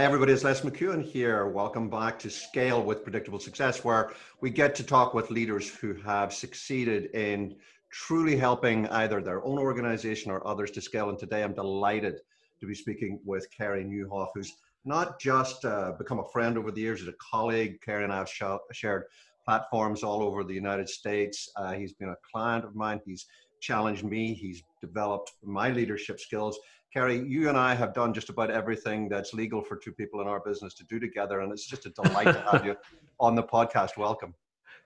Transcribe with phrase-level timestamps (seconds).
[0.00, 0.32] Hi, everybody.
[0.32, 1.46] It's Les McKeown here.
[1.46, 5.92] Welcome back to Scale with Predictable Success, where we get to talk with leaders who
[5.92, 7.56] have succeeded in
[7.90, 11.10] truly helping either their own organization or others to scale.
[11.10, 12.18] And today I'm delighted
[12.60, 14.50] to be speaking with Carey Nieuwhof, who's
[14.86, 17.82] not just uh, become a friend over the years, as a colleague.
[17.82, 19.04] Kerry and I have sh- shared
[19.44, 21.52] platforms all over the United States.
[21.56, 23.02] Uh, he's been a client of mine.
[23.04, 23.26] He's
[23.60, 24.32] challenged me.
[24.32, 26.58] He's developed my leadership skills.
[26.92, 30.26] Carey, you and I have done just about everything that's legal for two people in
[30.26, 32.76] our business to do together, and it's just a delight to have you
[33.20, 33.96] on the podcast.
[33.96, 34.34] Welcome.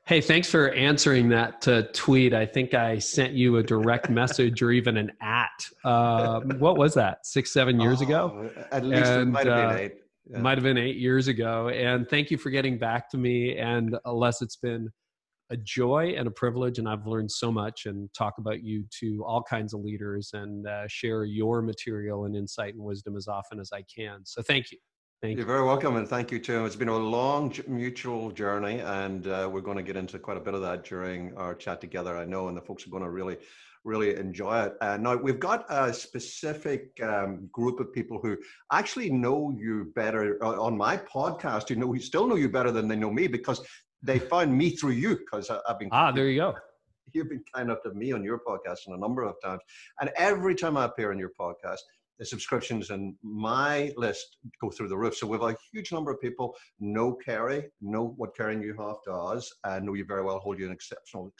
[0.04, 2.34] Hey, thanks for answering that uh, tweet.
[2.34, 5.66] I think I sent you a direct message or even an at.
[5.82, 7.24] Uh, what was that?
[7.24, 8.50] Six, seven years oh, ago?
[8.70, 9.94] At least and, it might have been uh, eight.
[10.26, 10.38] Yeah.
[10.40, 11.68] Might have been eight years ago.
[11.70, 13.56] And thank you for getting back to me.
[13.56, 14.90] And unless it's been
[15.50, 19.22] a joy and a privilege and i've learned so much and talk about you to
[19.26, 23.60] all kinds of leaders and uh, share your material and insight and wisdom as often
[23.60, 24.78] as i can so thank you
[25.24, 25.52] thank You're you.
[25.52, 26.66] very welcome, and thank you too.
[26.66, 30.40] It's been a long mutual journey, and uh, we're going to get into quite a
[30.40, 32.14] bit of that during our chat together.
[32.18, 33.38] I know, and the folks are going to really,
[33.84, 34.74] really enjoy it.
[34.82, 38.36] Uh, now, we've got a specific um, group of people who
[38.70, 41.70] actually know you better uh, on my podcast.
[41.70, 43.66] Who know, who still know you better than they know me because
[44.04, 45.88] they found me through you because I've been.
[45.90, 46.54] Ah, there you go.
[47.12, 49.62] You've been kind enough to me on your podcast and a number of times,
[50.00, 51.78] and every time I appear on your podcast,
[52.18, 55.16] the subscriptions and my list go through the roof.
[55.16, 59.52] So we have a huge number of people know Carey, know what Carey Nieuwhof does,
[59.64, 61.32] and know you very well, hold you in exceptional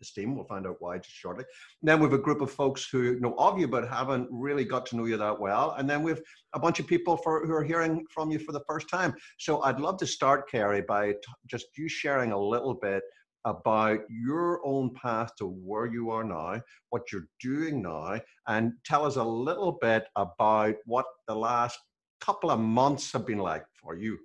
[0.00, 0.34] esteem.
[0.34, 1.44] We'll find out why just shortly.
[1.82, 4.64] And then we have a group of folks who know of you but haven't really
[4.64, 5.74] got to know you that well.
[5.78, 6.20] And then we have
[6.54, 9.14] a bunch of people for, who are hearing from you for the first time.
[9.38, 13.02] So I'd love to start, Carey, by t- just you sharing a little bit
[13.44, 19.06] about your own path to where you are now, what you're doing now, and tell
[19.06, 21.78] us a little bit about what the last
[22.20, 24.18] couple of months have been like for you.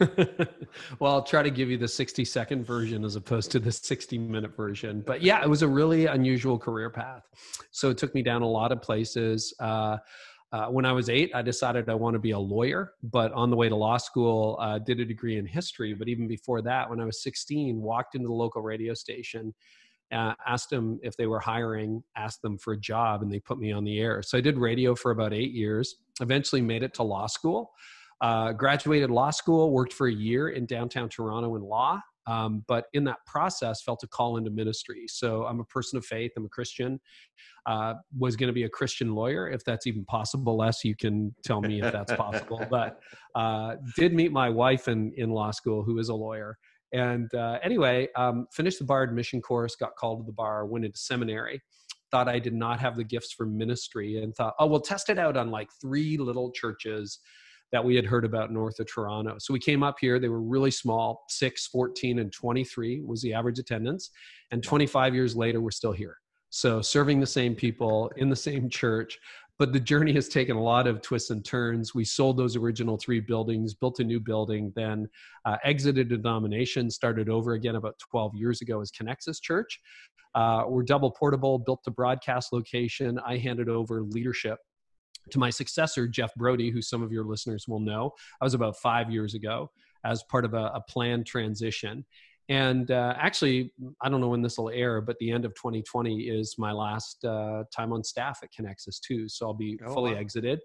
[0.98, 4.18] well, I'll try to give you the 60 second version as opposed to the 60
[4.18, 5.02] minute version.
[5.06, 7.28] But yeah, it was a really unusual career path.
[7.70, 9.52] So it took me down a lot of places.
[9.60, 9.98] Uh,
[10.52, 12.94] uh, when I was eight, I decided I want to be a lawyer.
[13.02, 15.94] But on the way to law school, uh, did a degree in history.
[15.94, 19.54] But even before that, when I was 16, walked into the local radio station,
[20.12, 23.60] uh, asked them if they were hiring, asked them for a job, and they put
[23.60, 24.22] me on the air.
[24.22, 25.96] So I did radio for about eight years.
[26.20, 27.70] Eventually, made it to law school.
[28.20, 32.84] Uh, graduated law school, worked for a year in downtown Toronto in law, um, but
[32.92, 35.06] in that process felt a call into ministry.
[35.08, 36.32] So I'm a person of faith.
[36.36, 37.00] I'm a Christian.
[37.66, 40.56] Uh, was going to be a Christian lawyer, if that's even possible.
[40.56, 42.64] Les, you can tell me if that's possible.
[42.70, 43.00] but
[43.34, 46.58] uh, did meet my wife in in law school, who is a lawyer.
[46.92, 50.84] And uh, anyway, um, finished the bar admission course, got called to the bar, went
[50.84, 51.62] into seminary.
[52.10, 55.18] Thought I did not have the gifts for ministry, and thought, oh, we'll test it
[55.18, 57.20] out on like three little churches
[57.72, 59.36] that we had heard about north of Toronto.
[59.38, 60.18] So we came up here.
[60.18, 64.10] They were really small 6, 14, and 23 was the average attendance.
[64.50, 66.16] And 25 years later, we're still here.
[66.50, 69.18] So serving the same people in the same church.
[69.58, 71.94] But the journey has taken a lot of twists and turns.
[71.94, 75.06] We sold those original three buildings, built a new building, then
[75.44, 79.78] uh, exited a denomination, started over again about 12 years ago as Connexus Church.
[80.34, 83.20] Uh, we're double portable, built the broadcast location.
[83.26, 84.58] I handed over leadership
[85.32, 88.12] to my successor, Jeff Brodie, who some of your listeners will know.
[88.40, 89.70] I was about five years ago
[90.04, 92.04] as part of a, a planned transition.
[92.48, 96.22] And uh, actually, I don't know when this will air, but the end of 2020
[96.22, 99.28] is my last uh, time on staff at Connexus too.
[99.28, 100.18] So I'll be oh, fully wow.
[100.18, 100.58] exited.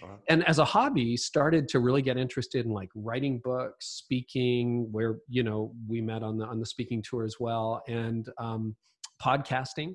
[0.00, 0.14] Uh-huh.
[0.28, 4.86] And as a hobby, started to really get interested in like writing books, speaking.
[4.92, 8.76] Where you know we met on the on the speaking tour as well, and um,
[9.20, 9.94] podcasting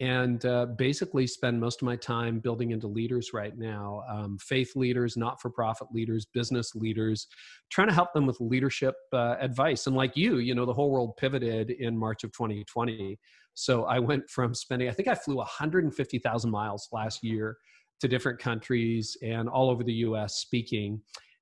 [0.00, 4.74] and uh, basically spend most of my time building into leaders right now um, faith
[4.74, 7.26] leaders not-for-profit leaders business leaders
[7.70, 9.86] trying to help them with leadership uh, advice.
[9.86, 13.18] And like you you know the whole world pivoted in march of 2020
[13.54, 17.56] so i went from spending i think i flew 150000 miles last year
[18.00, 21.00] to different countries and all over the us speaking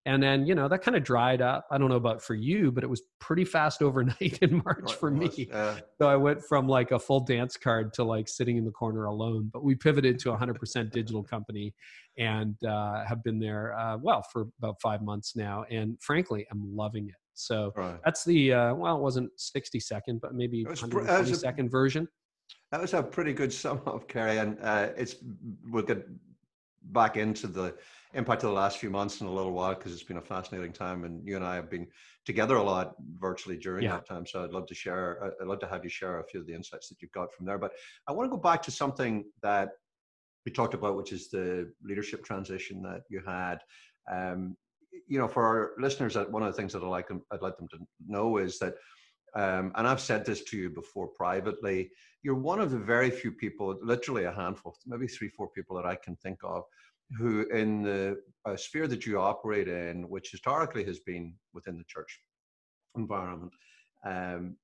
[0.08, 1.66] and then you know that kind of dried up.
[1.70, 5.10] I don't know about for you but it was pretty fast overnight in march for
[5.10, 5.48] me.
[5.52, 8.70] uh, so i went from like a full dance card to like sitting in the
[8.70, 11.74] corner alone but we pivoted to a 100% digital company
[12.16, 16.74] and uh, have been there uh, well for about five months now and frankly i'm
[16.74, 17.14] loving it.
[17.34, 18.00] So right.
[18.04, 22.08] that's the uh, well it wasn't 60 second but maybe 120 second version.
[22.72, 25.16] that was a pretty good sum up Carey and uh, it's
[25.70, 26.06] we'll get
[26.90, 27.74] back into the
[28.14, 30.72] impact of the last few months in a little while because it's been a fascinating
[30.72, 31.86] time and you and I have been
[32.24, 33.92] together a lot virtually during yeah.
[33.92, 34.26] that time.
[34.26, 36.54] So I'd love to share, I'd love to have you share a few of the
[36.54, 37.58] insights that you've got from there.
[37.58, 37.72] But
[38.06, 39.70] I want to go back to something that
[40.46, 43.58] we talked about, which is the leadership transition that you had.
[44.10, 44.56] Um,
[45.06, 47.42] you know, for our listeners, that one of the things that I like them, I'd
[47.42, 48.74] like them to know is that,
[49.34, 51.90] um, and I've said this to you before privately,
[52.22, 55.86] you're one of the very few people, literally a handful, maybe three, four people that
[55.86, 56.64] I can think of,
[57.16, 61.84] who in the uh, sphere that you operate in, which historically has been within the
[61.84, 62.20] church
[62.96, 63.52] environment,
[64.04, 64.56] um,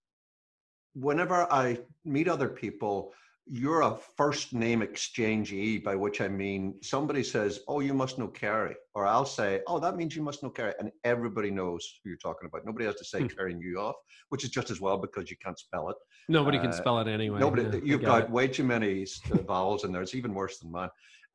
[0.95, 3.13] whenever I meet other people,
[3.47, 8.29] you're a first name exchangee, by which I mean somebody says, Oh, you must know
[8.29, 8.75] Carey.
[8.95, 10.73] Or I'll say, Oh, that means you must know Carey.
[10.79, 12.65] And everybody knows who you're talking about.
[12.65, 13.27] Nobody has to say hmm.
[13.27, 13.93] Carey Nieuwhof,
[14.31, 15.97] which is just as well because you can't spell it.
[16.29, 17.39] Nobody uh, can spell it anyway.
[17.39, 18.31] Nobody, yeah, you've got it.
[18.31, 19.07] way too many
[19.47, 20.01] vowels in there.
[20.01, 20.89] It's even worse than mine.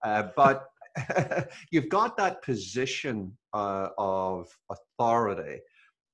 [0.03, 0.65] Uh, but
[1.71, 5.59] you've got that position uh, of authority.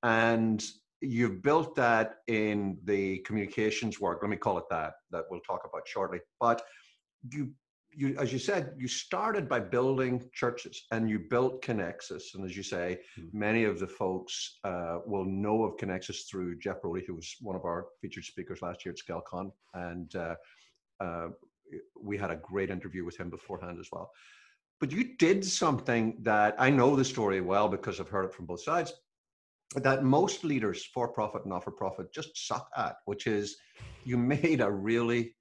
[0.03, 0.63] And
[1.01, 4.19] you've built that in the communications work.
[4.21, 4.93] Let me call it that.
[5.11, 6.19] That we'll talk about shortly.
[6.39, 6.63] But
[7.31, 7.51] you,
[7.91, 12.35] you, as you said, you started by building churches, and you built Connexus.
[12.35, 13.37] And as you say, mm-hmm.
[13.37, 17.55] many of the folks uh, will know of Connexus through Jeff Brodie, who was one
[17.55, 20.35] of our featured speakers last year at ScaleCon, and uh,
[20.99, 21.27] uh,
[21.99, 24.11] we had a great interview with him beforehand as well.
[24.79, 28.45] But you did something that I know the story well because I've heard it from
[28.45, 28.93] both sides
[29.75, 33.57] that most leaders, for profit and not for profit, just suck at, which is
[34.03, 35.35] you made a really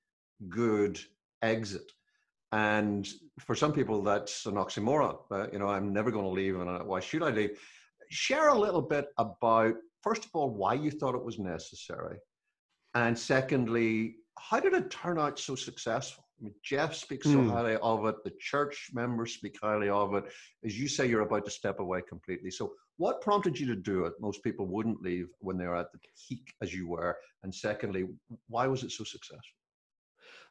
[0.48, 0.98] good
[1.42, 1.90] exit.
[2.52, 3.08] And
[3.40, 5.18] for some people, that's an oxymoron.
[5.30, 7.58] Uh, you know, I'm never going to leave, and uh, why should I leave?
[8.10, 12.18] Share a little bit about, first of all, why you thought it was necessary,
[12.94, 16.23] and secondly, how did it turn out so successful?
[16.40, 17.50] I mean, Jeff speaks so mm.
[17.50, 18.16] highly of it.
[18.24, 20.24] The church members speak highly of it.
[20.64, 22.50] As you say, you're about to step away completely.
[22.50, 24.14] So, what prompted you to do it?
[24.20, 25.98] Most people wouldn't leave when they're at the
[26.28, 27.16] peak as you were.
[27.42, 28.06] And secondly,
[28.48, 29.40] why was it so successful?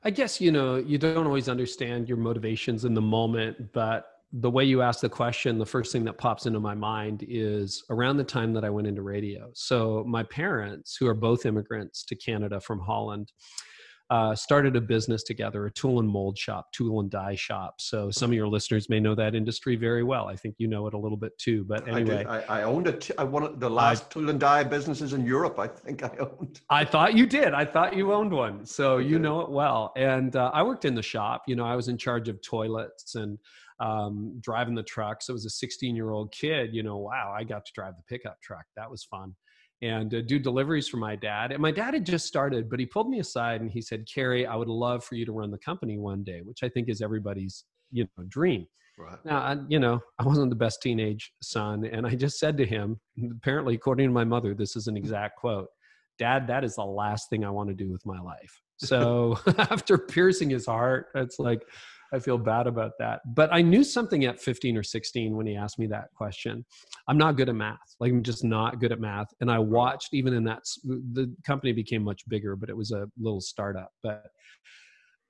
[0.04, 4.50] I guess, you know, you don't always understand your motivations in the moment, but the
[4.50, 8.18] way you ask the question, the first thing that pops into my mind is around
[8.18, 9.50] the time that I went into radio.
[9.54, 13.32] So, my parents, who are both immigrants to Canada from Holland,
[14.14, 17.82] uh, started a business together, a tool and mold shop, tool and die shop.
[17.82, 20.28] So some of your listeners may know that industry very well.
[20.28, 21.64] I think you know it a little bit too.
[21.64, 23.10] But anyway, I, I, I owned it.
[23.18, 25.58] I of the last tool and die businesses in Europe.
[25.58, 26.62] I think I owned.
[26.70, 27.56] I thought you did.
[27.56, 28.68] I thought you owned one.
[28.68, 29.92] So you know it well.
[29.96, 31.46] And uh, I worked in the shop.
[31.48, 33.40] You know, I was in charge of toilets and
[33.80, 35.28] um, driving the trucks.
[35.28, 36.70] I was a 16 year old kid.
[36.72, 38.66] You know, wow, I got to drive the pickup truck.
[38.76, 39.34] That was fun
[39.82, 41.52] and uh, do deliveries for my dad.
[41.52, 44.46] And my dad had just started, but he pulled me aside and he said, "Carey,
[44.46, 47.02] I would love for you to run the company one day," which I think is
[47.02, 48.66] everybody's you know dream.
[48.98, 49.18] Right.
[49.26, 52.66] Now, I, you know, I wasn't the best teenage son, and I just said to
[52.66, 53.00] him,
[53.38, 55.68] apparently, according to my mother, this is an exact quote:
[56.20, 59.98] "Dad, that is the last thing I want to do with my life." So after
[59.98, 61.64] piercing his heart, it's like,
[62.14, 63.22] I feel bad about that.
[63.34, 66.64] But I knew something at 15 or 16 when he asked me that question.
[67.08, 67.96] I'm not good at math.
[68.00, 69.28] Like I'm just not good at math.
[69.42, 73.08] And I watched even in that the company became much bigger, but it was a
[73.20, 73.92] little startup.
[74.04, 74.28] But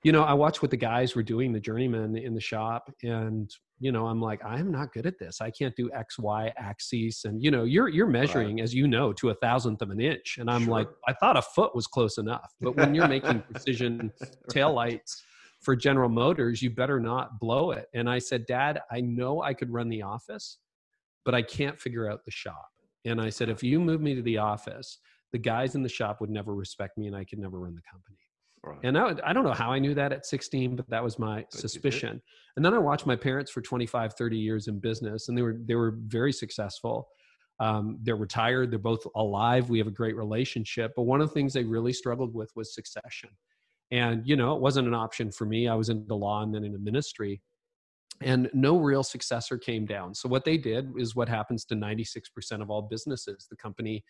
[0.04, 3.50] you know, I watched what the guys were doing, the journeymen in the shop, and
[3.80, 5.40] you know, I'm like, I am not good at this.
[5.40, 8.64] I can't do X, Y axes, and you know, you're you're measuring, right.
[8.64, 10.74] as you know, to a thousandth of an inch, and I'm sure.
[10.74, 14.12] like, I thought a foot was close enough, but when you're making precision
[14.50, 15.24] tail lights
[15.64, 17.88] for General Motors, you better not blow it.
[17.94, 20.60] And I said, Dad, I know I could run the office,
[21.26, 22.68] but I can't figure out the shop.
[23.06, 25.00] And I said, if you move me to the office,
[25.32, 27.82] the guys in the shop would never respect me and I could never run the
[27.90, 28.18] company.
[28.64, 28.80] Right.
[28.84, 31.46] And I, I, don't know how I knew that at 16, but that was my
[31.52, 32.22] but suspicion.
[32.56, 35.58] And then I watched my parents for 25, 30 years in business and they were,
[35.66, 37.10] they were very successful.
[37.60, 38.72] Um, they're retired.
[38.72, 39.70] They're both alive.
[39.70, 40.94] We have a great relationship.
[40.96, 43.30] But one of the things they really struggled with was succession.
[43.94, 45.68] And, you know, it wasn't an option for me.
[45.68, 47.42] I was in the law and then in the ministry.
[48.22, 50.16] And no real successor came down.
[50.16, 53.46] So, what they did is what happens to 96% of all businesses.
[53.50, 54.04] The company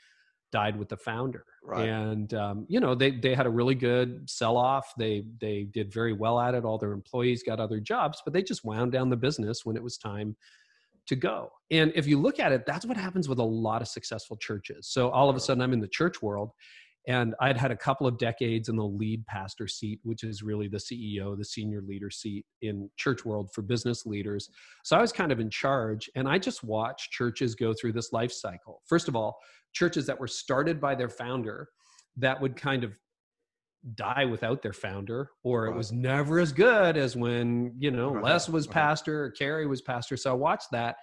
[0.53, 1.43] died with the founder.
[1.63, 1.89] Right.
[1.89, 4.93] And, um, you know, they, they had a really good sell off.
[4.97, 6.63] They, they did very well at it.
[6.63, 9.83] All their employees got other jobs, but they just wound down the business when it
[9.83, 10.37] was time
[11.07, 11.49] to go.
[11.71, 14.87] And if you look at it, that's what happens with a lot of successful churches.
[14.87, 16.51] So all of a sudden, I'm in the church world
[17.07, 20.67] and I'd had a couple of decades in the lead pastor seat, which is really
[20.67, 24.49] the CEO, the senior leader seat in church world for business leaders.
[24.83, 28.13] So I was kind of in charge, and I just watched churches go through this
[28.13, 28.81] life cycle.
[28.87, 29.37] First of all,
[29.73, 31.67] churches that were started by their founder
[32.17, 32.97] that would kind of
[33.95, 35.73] die without their founder or right.
[35.73, 38.23] it was never as good as when you know right.
[38.23, 40.15] les was pastor or Carey was pastor.
[40.15, 40.95] So i watched that.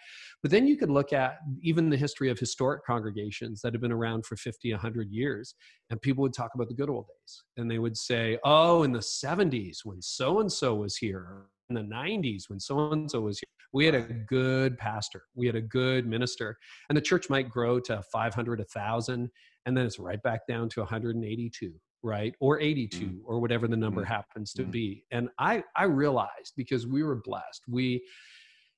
[0.43, 3.93] But then you could look at even the history of historic congregations that have been
[3.93, 5.55] around for 50 100 years
[5.91, 7.43] and people would talk about the good old days.
[7.57, 11.75] And they would say oh in the 70s when so and so was here in
[11.75, 15.57] the 90s when so and so was here We had a good pastor, we had
[15.57, 16.57] a good minister,
[16.89, 19.31] and the church might grow to 500, 1,000,
[19.67, 21.73] and then it's right back down to 182
[22.03, 22.35] right?
[22.41, 23.19] Or 82 mm.
[23.25, 24.07] or whatever the number mm.
[24.07, 24.71] happens to mm.
[24.71, 25.05] be.
[25.11, 28.03] And i i realized because we were blessed we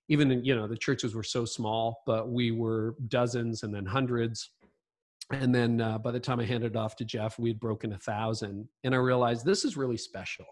[0.08, 4.50] even you know the churches were so small but we were dozens and then hundreds.
[5.30, 7.92] And then uh, by the time i handed it off to jeff we had broken
[7.92, 8.68] a thousand.
[8.84, 10.46] And i realized this is really special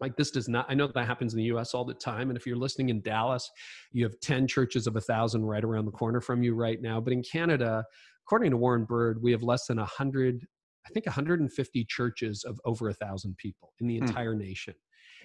[0.00, 2.36] like this does not i know that happens in the us all the time and
[2.36, 3.50] if you're listening in dallas
[3.92, 7.00] you have 10 churches of a thousand right around the corner from you right now
[7.00, 7.84] but in canada
[8.26, 10.46] according to warren bird we have less than 100
[10.86, 14.04] i think 150 churches of over a thousand people in the hmm.
[14.04, 14.74] entire nation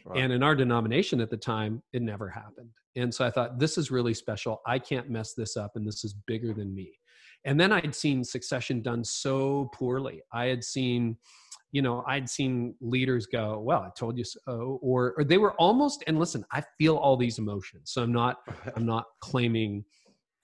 [0.08, 0.24] Right.
[0.24, 2.70] And in our denomination at the time, it never happened.
[2.96, 4.62] And so I thought, this is really special.
[4.66, 6.94] I can't mess this up, and this is bigger than me.
[7.44, 10.22] And then I'd seen succession done so poorly.
[10.32, 11.18] I had seen,
[11.72, 15.38] you know, I'd seen leaders go, "Well, I told you so," oh, or, or they
[15.38, 16.04] were almost.
[16.08, 18.38] And listen, I feel all these emotions, so I'm not,
[18.76, 19.84] I'm not claiming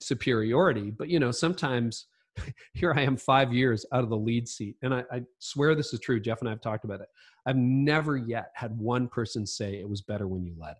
[0.00, 2.06] superiority, but you know, sometimes
[2.74, 4.76] here I am five years out of the lead seat.
[4.82, 6.20] And I, I, swear this is true.
[6.20, 7.08] Jeff and I have talked about it.
[7.46, 10.78] I've never yet had one person say it was better when you led it.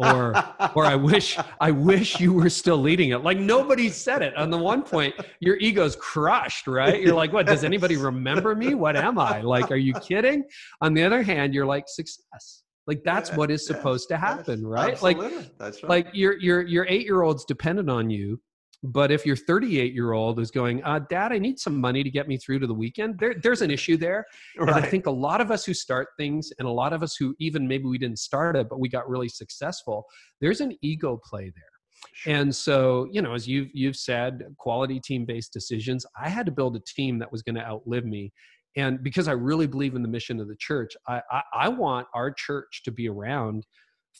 [0.00, 0.34] Or
[0.74, 3.18] or I wish I wish you were still leading it.
[3.18, 4.34] Like nobody said it.
[4.36, 7.00] On the one point, your ego's crushed, right?
[7.00, 7.46] You're like, what?
[7.46, 8.74] Does anybody remember me?
[8.74, 9.40] What am I?
[9.40, 10.44] Like, are you kidding?
[10.80, 12.62] On the other hand, you're like success.
[12.86, 14.92] Like that's yeah, what is supposed to happen, yes, right?
[14.92, 15.36] Absolutely.
[15.36, 15.90] Like, that's right.
[15.90, 18.40] like your your your eight year old's dependent on you
[18.82, 22.10] but if your 38 year old is going, uh, Dad, I need some money to
[22.10, 24.26] get me through to the weekend, there, there's an issue there.
[24.58, 24.68] Right.
[24.68, 27.16] And I think a lot of us who start things, and a lot of us
[27.16, 30.04] who even maybe we didn't start it, but we got really successful,
[30.40, 31.64] there's an ego play there.
[32.12, 32.34] Sure.
[32.34, 36.04] And so, you know, as you've you've said, quality team-based decisions.
[36.20, 38.32] I had to build a team that was going to outlive me,
[38.76, 42.06] and because I really believe in the mission of the church, I, I, I want
[42.14, 43.66] our church to be around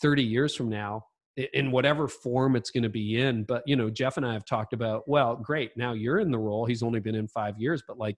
[0.00, 1.04] 30 years from now
[1.36, 4.44] in whatever form it's going to be in but you know jeff and i have
[4.44, 7.82] talked about well great now you're in the role he's only been in five years
[7.86, 8.16] but like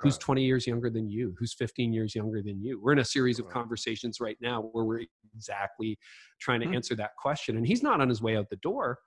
[0.00, 1.34] who's 20 years younger than you?
[1.38, 2.80] Who's 15 years younger than you?
[2.82, 5.04] We're in a series of conversations right now where we're
[5.34, 5.98] exactly
[6.40, 6.74] trying to mm-hmm.
[6.74, 8.98] answer that question and he's not on his way out the door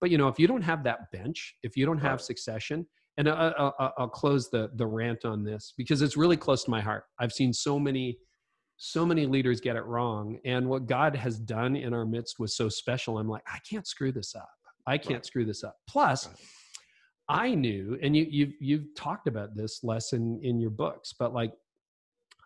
[0.00, 2.86] but you know if you don't have that bench if you don't have succession
[3.16, 6.36] and uh, uh, uh, I, will close the the rant on this because it's really
[6.36, 7.02] close to my heart.
[7.18, 8.16] I've seen so many
[8.78, 12.56] so many leaders get it wrong and what god has done in our midst was
[12.56, 14.48] so special i'm like i can't screw this up
[14.86, 15.26] i can't right.
[15.26, 16.36] screw this up plus right.
[17.28, 21.52] i knew and you you've you've talked about this lesson in your books but like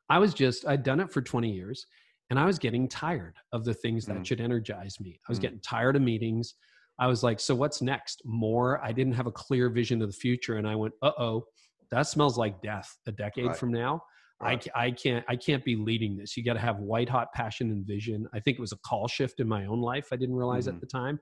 [0.09, 1.87] i was just i'd done it for 20 years
[2.31, 4.27] and i was getting tired of the things that mm.
[4.27, 5.43] should energize me i was mm.
[5.43, 6.55] getting tired of meetings
[6.99, 10.17] i was like so what's next more i didn't have a clear vision of the
[10.17, 11.45] future and i went uh-oh
[11.91, 13.57] that smells like death a decade right.
[13.57, 14.01] from now
[14.43, 14.67] Right.
[14.75, 16.37] I, I can't I can't be leading this.
[16.37, 18.27] You got to have white hot passion and vision.
[18.35, 20.09] I think it was a call shift in my own life.
[20.13, 20.77] I didn't realize mm-hmm.
[20.77, 21.21] at the time.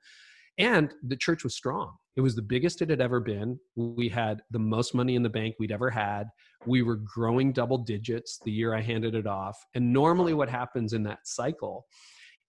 [0.59, 1.93] And the church was strong.
[2.17, 3.59] It was the biggest it had ever been.
[3.77, 6.25] We had the most money in the bank we'd ever had.
[6.67, 9.57] We were growing double digits the year I handed it off.
[9.75, 11.87] And normally, what happens in that cycle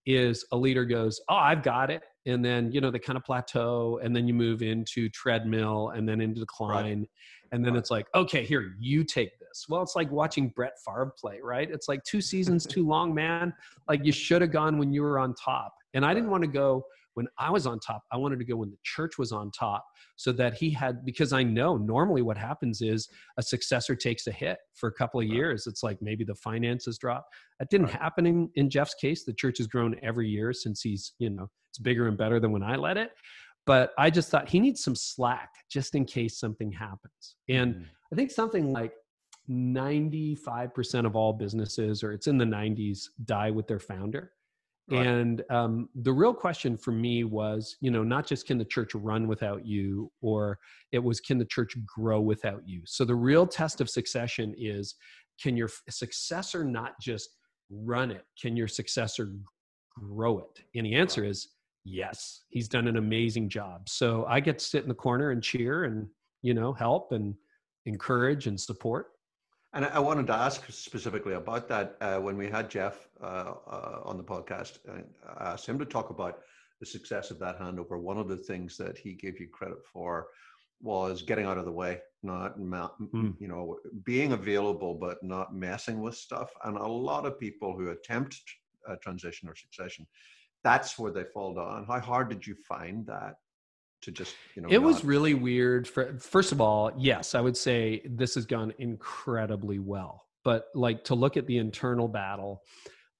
[0.04, 2.02] is a leader goes, Oh, I've got it.
[2.26, 6.08] And then, you know, they kind of plateau and then you move into treadmill and
[6.08, 6.98] then into decline.
[7.00, 7.08] Right.
[7.52, 7.78] And then right.
[7.78, 9.66] it's like, okay, here, you take this.
[9.68, 11.70] Well, it's like watching Brett Favre play, right?
[11.70, 13.52] It's like two seasons too long, man.
[13.88, 15.74] Like you should have gone when you were on top.
[15.94, 18.02] And I didn't want to go when I was on top.
[18.10, 19.84] I wanted to go when the church was on top
[20.16, 24.32] so that he had, because I know normally what happens is a successor takes a
[24.32, 25.66] hit for a couple of years.
[25.66, 27.26] It's like maybe the finances drop.
[27.58, 29.24] That didn't happen in, in Jeff's case.
[29.24, 32.52] The church has grown every year since he's, you know, it's bigger and better than
[32.52, 33.10] when I led it.
[33.64, 37.36] But I just thought he needs some slack just in case something happens.
[37.48, 37.84] And mm.
[38.12, 38.92] I think something like
[39.52, 44.32] 95% of all businesses, or it's in the 90s, die with their founder.
[44.90, 45.06] Right.
[45.06, 48.94] And um, the real question for me was, you know, not just can the church
[48.94, 50.58] run without you, or
[50.90, 52.82] it was can the church grow without you.
[52.84, 54.96] So the real test of succession is
[55.40, 57.30] can your successor not just
[57.70, 58.24] run it?
[58.40, 59.32] Can your successor
[59.98, 60.64] grow it?
[60.74, 61.48] And the answer is
[61.84, 62.42] yes.
[62.50, 63.88] He's done an amazing job.
[63.88, 66.08] So I get to sit in the corner and cheer and,
[66.42, 67.34] you know, help and
[67.86, 69.11] encourage and support.
[69.74, 74.00] And I wanted to ask specifically about that uh, when we had Jeff uh, uh,
[74.04, 74.78] on the podcast.
[74.86, 76.40] I asked him to talk about
[76.78, 77.98] the success of that handover.
[77.98, 80.26] One of the things that he gave you credit for
[80.82, 83.34] was getting out of the way, not mm.
[83.38, 86.50] you know being available but not messing with stuff.
[86.64, 88.36] And a lot of people who attempt
[88.88, 90.06] a transition or succession,
[90.64, 91.86] that's where they fall down.
[91.86, 93.36] How hard did you find that?
[94.02, 94.82] To just you know it not...
[94.82, 99.78] was really weird for, first of all yes i would say this has gone incredibly
[99.78, 102.62] well but like to look at the internal battle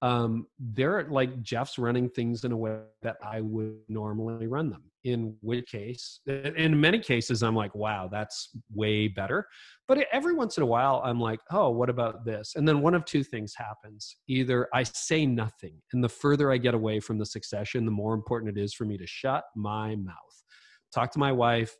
[0.03, 4.83] um, they're like Jeff's running things in a way that I would normally run them.
[5.05, 9.47] In which case, in many cases, I'm like, wow, that's way better.
[9.87, 12.53] But every once in a while, I'm like, oh, what about this?
[12.55, 14.17] And then one of two things happens.
[14.27, 18.13] Either I say nothing, and the further I get away from the succession, the more
[18.13, 20.43] important it is for me to shut my mouth,
[20.93, 21.75] talk to my wife,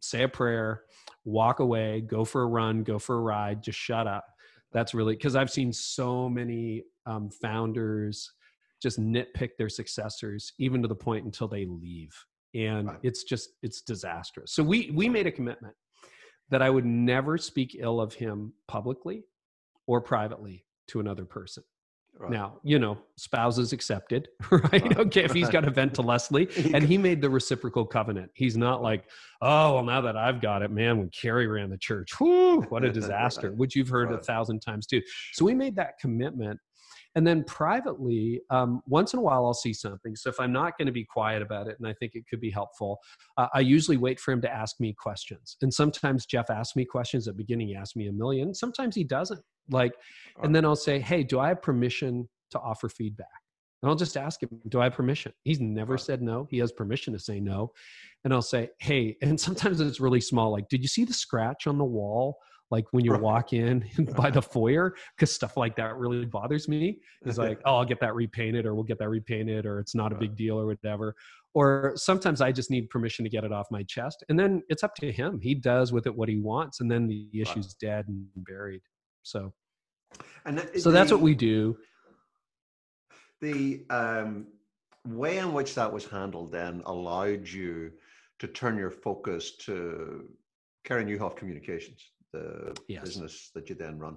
[0.00, 0.82] say a prayer,
[1.24, 4.24] walk away, go for a run, go for a ride, just shut up.
[4.72, 8.30] That's really because I've seen so many um, founders
[8.80, 12.12] just nitpick their successors even to the point until they leave.
[12.54, 12.98] And right.
[13.02, 14.54] it's just it's disastrous.
[14.54, 15.74] So we we made a commitment
[16.52, 19.24] that i would never speak ill of him publicly
[19.88, 21.64] or privately to another person
[22.18, 22.30] Right.
[22.30, 24.72] Now, you know, spouses accepted, right?
[24.72, 24.98] right.
[24.98, 28.30] Okay, if he's got a vent to Leslie, and he made the reciprocal covenant.
[28.34, 29.04] He's not like,
[29.40, 32.84] oh, well, now that I've got it, man, when Carey ran the church, whoo, what
[32.84, 34.20] a disaster, which you've heard right.
[34.20, 35.02] a thousand times too.
[35.32, 36.60] So we made that commitment.
[37.14, 40.16] And then privately, um, once in a while, I'll see something.
[40.16, 42.40] So if I'm not going to be quiet about it and I think it could
[42.40, 42.98] be helpful,
[43.36, 45.56] uh, I usually wait for him to ask me questions.
[45.62, 48.54] And sometimes Jeff asks me questions at the beginning, he asks me a million.
[48.54, 49.40] Sometimes he doesn't.
[49.70, 49.94] Like,
[50.42, 53.28] and then I'll say, hey, do I have permission to offer feedback?
[53.82, 55.32] And I'll just ask him, do I have permission?
[55.42, 56.46] He's never said no.
[56.50, 57.72] He has permission to say no.
[58.24, 60.52] And I'll say, hey, and sometimes it's really small.
[60.52, 62.38] Like, did you see the scratch on the wall?
[62.72, 63.84] Like when you walk in
[64.16, 66.98] by the foyer, because stuff like that really bothers me.
[67.26, 70.10] Is like, oh, I'll get that repainted, or we'll get that repainted, or it's not
[70.10, 71.14] a big deal, or whatever.
[71.52, 74.82] Or sometimes I just need permission to get it off my chest, and then it's
[74.82, 75.38] up to him.
[75.42, 78.80] He does with it what he wants, and then the issue's dead and buried.
[79.22, 79.52] So,
[80.46, 81.76] and that, so the, that's what we do.
[83.42, 84.46] The um,
[85.06, 87.92] way in which that was handled then allowed you
[88.38, 90.24] to turn your focus to
[90.84, 93.04] Carey Nieuwhof Communications, the yes.
[93.04, 94.16] business that you then run.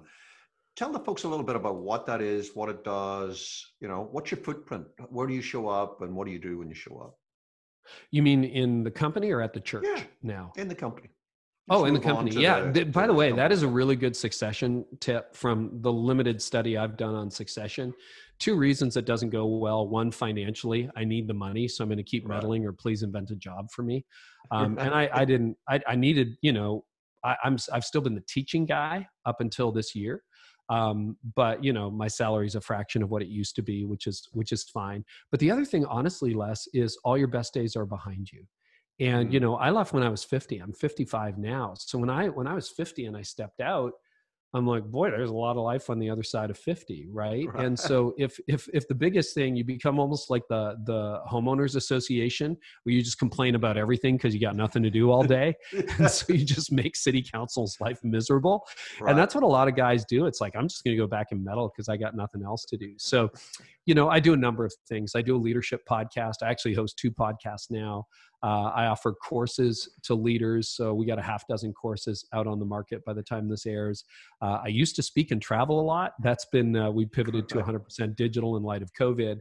[0.76, 3.64] Tell the folks a little bit about what that is, what it does.
[3.80, 4.84] You know, what's your footprint?
[5.08, 7.18] Where do you show up, and what do you do when you show up?
[8.10, 10.52] You mean in the company or at the church yeah, now?
[10.56, 11.08] In the company.
[11.68, 12.30] Oh, in the company.
[12.30, 12.70] Yeah.
[12.70, 13.48] The, by the, the way, company.
[13.48, 17.92] that is a really good succession tip from the limited study I've done on succession.
[18.38, 19.88] Two reasons it doesn't go well.
[19.88, 23.30] One, financially, I need the money, so I'm going to keep meddling, or please invent
[23.30, 24.04] a job for me.
[24.52, 25.56] Um, and I, I didn't.
[25.68, 26.84] I, I needed, you know,
[27.24, 30.22] I, I'm I've still been the teaching guy up until this year,
[30.68, 33.84] um, but you know, my salary is a fraction of what it used to be,
[33.84, 35.04] which is which is fine.
[35.30, 38.46] But the other thing, honestly, Les, is all your best days are behind you
[38.98, 39.50] and you mm-hmm.
[39.50, 42.54] know i left when i was 50 i'm 55 now so when i when i
[42.54, 43.92] was 50 and i stepped out
[44.56, 47.46] i'm like boy there's a lot of life on the other side of 50 right,
[47.46, 47.64] right.
[47.64, 51.76] and so if if if the biggest thing you become almost like the the homeowners
[51.76, 55.54] association where you just complain about everything because you got nothing to do all day
[55.98, 58.66] and so you just make city council's life miserable.
[59.00, 59.10] Right.
[59.10, 60.26] and that's what a lot of guys do.
[60.26, 62.64] It's like i'm just going to go back and meddle because i got nothing else
[62.66, 62.94] to do.
[62.96, 63.30] So
[63.84, 65.12] you know i do a number of things.
[65.14, 66.36] I do a leadership podcast.
[66.42, 68.06] I actually host two podcasts now
[68.46, 70.68] uh, I offer courses to leaders.
[70.68, 73.66] So we got a half dozen courses out on the market by the time this
[73.66, 74.04] airs.
[74.40, 76.12] Uh, I used to speak and travel a lot.
[76.22, 79.40] That's been, uh, we pivoted to 100% digital in light of COVID.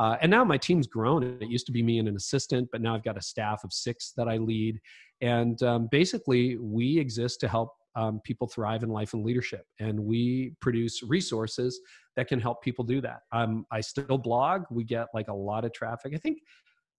[0.00, 1.22] Uh, and now my team's grown.
[1.22, 3.72] It used to be me and an assistant, but now I've got a staff of
[3.72, 4.80] six that I lead.
[5.20, 9.64] And um, basically, we exist to help um, people thrive in life and leadership.
[9.78, 11.78] And we produce resources
[12.16, 13.20] that can help people do that.
[13.30, 14.64] Um, I still blog.
[14.70, 16.14] We get like a lot of traffic.
[16.16, 16.38] I think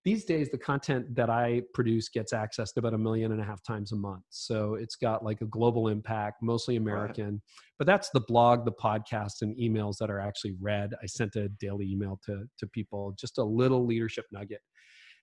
[0.03, 3.61] these days the content that i produce gets accessed about a million and a half
[3.63, 4.23] times a month.
[4.29, 7.41] So it's got like a global impact mostly american right.
[7.77, 10.91] but that's the blog the podcast and emails that are actually read.
[11.01, 14.61] I sent a daily email to to people just a little leadership nugget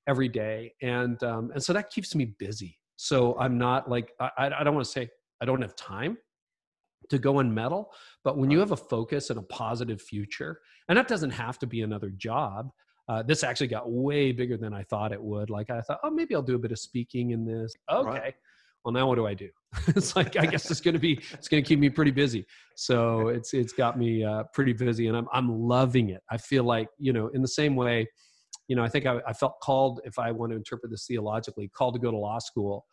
[0.09, 0.73] every day.
[0.83, 2.79] And um, and so that keeps me busy.
[2.97, 5.09] So i'm not like i, I don't want to say
[5.41, 6.19] i don't have time
[7.11, 7.93] to go and meddle
[8.25, 11.67] but when you have a focus and a positive future and that doesn't have to
[11.67, 12.71] be another job
[13.09, 15.51] uh, this actually got way bigger than I thought it would.
[15.51, 17.75] Like I thought, oh, maybe I'll do a bit of speaking in this.
[17.91, 18.09] Okay.
[18.09, 18.35] Right.
[18.85, 19.49] Well, now what do I do?
[19.89, 22.47] it's like I guess it's going to be it's going to keep me pretty busy.
[22.77, 26.23] So it's it's got me uh, pretty busy, and I'm I'm loving it.
[26.31, 28.09] I feel like you know, in the same way,
[28.69, 31.69] you know, I think I, I felt called, if I want to interpret this theologically,
[31.69, 32.87] called to go to law school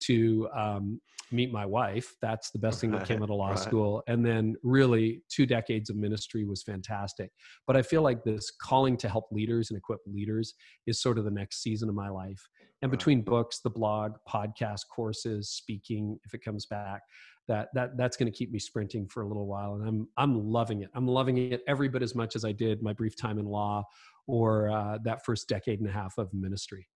[0.00, 2.14] to um, meet my wife.
[2.22, 3.58] That's the best thing that came out of law right.
[3.58, 4.02] school.
[4.06, 7.30] And then, really, two decades of ministry was fantastic.
[7.66, 10.54] But I feel like this calling to help leaders and equip leaders
[10.86, 12.40] is sort of the next season of my life.
[12.82, 12.98] And right.
[12.98, 17.02] between books, the blog, podcast, courses, speaking, if it comes back,
[17.48, 19.74] that that that's going to keep me sprinting for a little while.
[19.74, 20.90] And I'm I'm loving it.
[20.94, 23.84] I'm loving it every bit as much as I did my brief time in law
[24.26, 26.86] or uh, that first decade and a half of ministry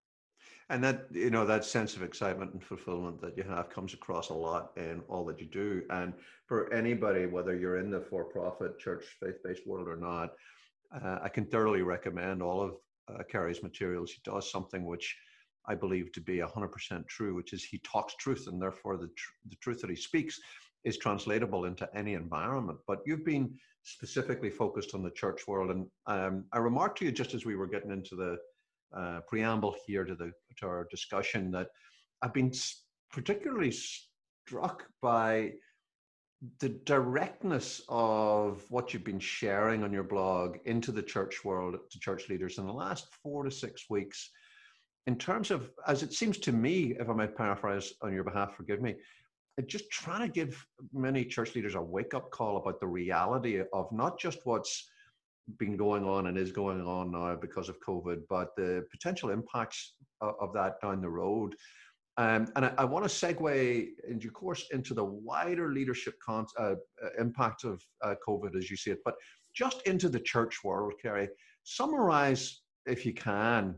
[0.72, 4.30] and that you know that sense of excitement and fulfillment that you have comes across
[4.30, 6.14] a lot in all that you do and
[6.46, 10.30] for anybody whether you're in the for-profit church faith-based world or not
[10.94, 12.72] Uh, I can thoroughly recommend all of
[13.08, 14.12] uh, Carey's materials.
[14.12, 15.16] He does something which
[15.66, 19.32] I believe to be 100% true, which is he talks truth, and therefore the, tr-
[19.48, 20.38] the truth that he speaks
[20.84, 22.78] is translatable into any environment.
[22.86, 23.54] But you've been
[23.84, 27.56] specifically focused on the church world, and um, I remarked to you just as we
[27.56, 28.38] were getting into the
[28.94, 31.68] uh, preamble here to the to our discussion that
[32.22, 32.52] I've been
[33.12, 35.52] particularly struck by
[36.58, 42.00] the directness of what you've been sharing on your blog into the church world to
[42.00, 44.30] church leaders in the last four to six weeks
[45.06, 48.56] in terms of as it seems to me if i might paraphrase on your behalf
[48.56, 48.96] forgive me
[49.66, 53.92] just trying to give many church leaders a wake up call about the reality of
[53.92, 54.88] not just what's
[55.58, 59.94] been going on and is going on now because of covid but the potential impacts
[60.20, 61.54] of, that down the road
[62.18, 66.46] um, and I, I want to segue in due course into the wider leadership con-
[66.58, 69.14] uh, uh, impact of uh, COVID as you see it, but
[69.54, 71.28] just into the church world, Carey.
[71.64, 73.76] Summarize, if you can,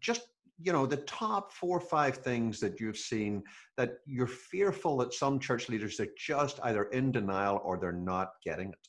[0.00, 0.22] just
[0.62, 3.42] you know the top four or five things that you've seen
[3.76, 8.32] that you're fearful that some church leaders are just either in denial or they're not
[8.44, 8.88] getting it.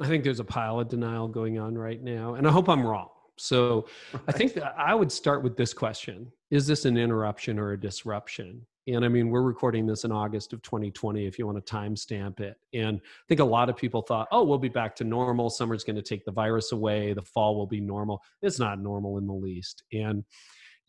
[0.00, 2.86] I think there's a pile of denial going on right now, and I hope I'm
[2.86, 3.08] wrong.
[3.36, 3.86] So
[4.28, 7.80] I think that I would start with this question Is this an interruption or a
[7.80, 8.66] disruption?
[8.86, 12.40] And I mean, we're recording this in August of 2020, if you want to timestamp
[12.40, 12.56] it.
[12.74, 15.50] And I think a lot of people thought, oh, we'll be back to normal.
[15.50, 17.12] Summer's going to take the virus away.
[17.12, 18.22] The fall will be normal.
[18.42, 19.84] It's not normal in the least.
[19.92, 20.24] And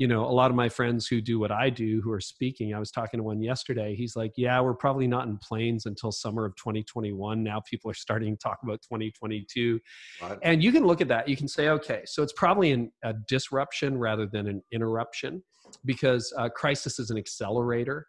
[0.01, 2.73] you know, a lot of my friends who do what I do, who are speaking,
[2.73, 3.93] I was talking to one yesterday.
[3.93, 7.43] He's like, Yeah, we're probably not in planes until summer of 2021.
[7.43, 9.79] Now people are starting to talk about 2022.
[10.19, 10.39] Right.
[10.41, 11.29] And you can look at that.
[11.29, 15.43] You can say, Okay, so it's probably an, a disruption rather than an interruption
[15.85, 18.07] because uh, crisis is an accelerator.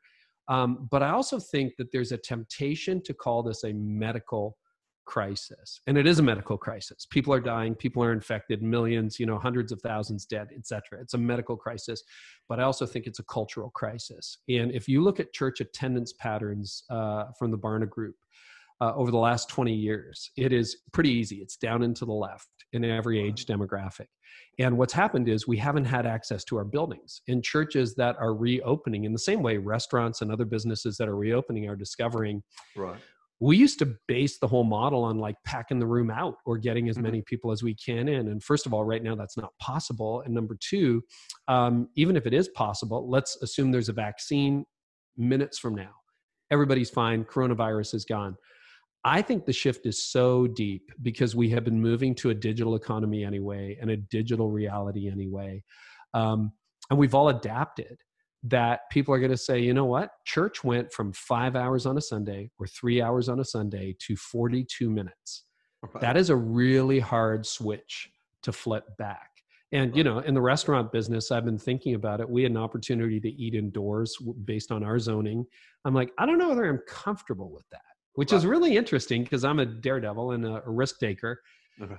[0.48, 4.56] Um, but I also think that there's a temptation to call this a medical
[5.04, 7.06] crisis and it is a medical crisis.
[7.06, 11.14] People are dying people are infected millions you know hundreds of thousands dead etc it's
[11.14, 12.02] a medical crisis
[12.48, 14.38] but i also think it's a cultural crisis.
[14.48, 18.16] And if you look at church attendance patterns uh, from the barna group
[18.80, 21.36] uh, over the last 20 years it is pretty easy.
[21.36, 24.06] It's down into the left in every age demographic.
[24.58, 28.34] And what's happened is we haven't had access to our buildings And churches that are
[28.34, 32.42] reopening in the same way restaurants and other businesses that are reopening are discovering
[32.76, 33.00] right
[33.40, 36.88] we used to base the whole model on like packing the room out or getting
[36.88, 37.04] as mm-hmm.
[37.04, 40.22] many people as we can in and first of all right now that's not possible
[40.22, 41.02] and number two
[41.48, 44.64] um, even if it is possible let's assume there's a vaccine
[45.16, 45.90] minutes from now
[46.50, 48.36] everybody's fine coronavirus is gone
[49.04, 52.76] i think the shift is so deep because we have been moving to a digital
[52.76, 55.62] economy anyway and a digital reality anyway
[56.14, 56.52] um,
[56.90, 57.98] and we've all adapted
[58.44, 60.10] that people are going to say, you know what?
[60.24, 64.16] Church went from five hours on a Sunday or three hours on a Sunday to
[64.16, 65.44] 42 minutes.
[65.82, 66.00] Right.
[66.00, 68.10] That is a really hard switch
[68.42, 69.28] to flip back.
[69.70, 69.96] And, right.
[69.96, 72.28] you know, in the restaurant business, I've been thinking about it.
[72.28, 75.44] We had an opportunity to eat indoors based on our zoning.
[75.84, 77.80] I'm like, I don't know whether I'm comfortable with that,
[78.14, 78.38] which right.
[78.38, 81.40] is really interesting because I'm a daredevil and a, a risk taker.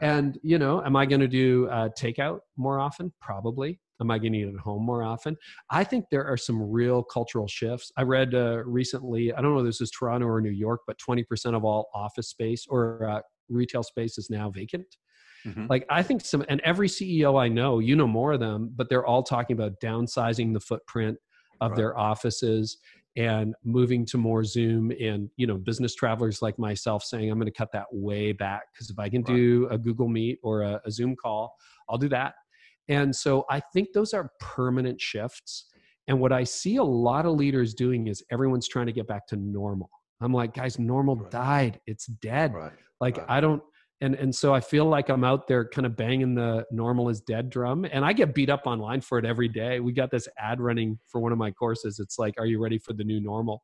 [0.02, 3.12] And, you know, am I going to do uh, takeout more often?
[3.20, 3.82] Probably.
[4.04, 5.38] Am I going to eat at home more often?
[5.70, 7.92] I think there are some real cultural shifts.
[7.98, 10.98] I read uh, recently, I don't know if this is Toronto or New York, but
[11.00, 14.98] 20% of all office space or uh, retail space is now vacant.
[15.46, 15.68] Mm-hmm.
[15.70, 18.90] Like I think some, and every CEO I know, you know more of them, but
[18.90, 21.18] they're all talking about downsizing the footprint
[21.62, 21.78] of right.
[21.78, 22.78] their offices
[23.16, 27.46] and moving to more zoom and you know business travelers like myself saying i'm going
[27.46, 29.36] to cut that way back because if i can right.
[29.36, 31.56] do a google meet or a, a zoom call
[31.90, 32.34] i'll do that
[32.90, 35.66] and so I think those are permanent shifts.
[36.08, 39.26] And what I see a lot of leaders doing is everyone's trying to get back
[39.28, 39.90] to normal.
[40.22, 41.32] I'm like, guys, normal right.
[41.32, 41.80] died.
[41.88, 42.54] It's dead.
[42.54, 42.72] Right.
[43.00, 43.26] Like right.
[43.30, 43.62] I don't
[44.02, 47.22] and and so I feel like I'm out there kind of banging the normal is
[47.22, 47.86] dead drum.
[47.92, 49.80] And I get beat up online for it every day.
[49.80, 52.00] We got this ad running for one of my courses.
[52.00, 53.64] It's like, are you ready for the new normal?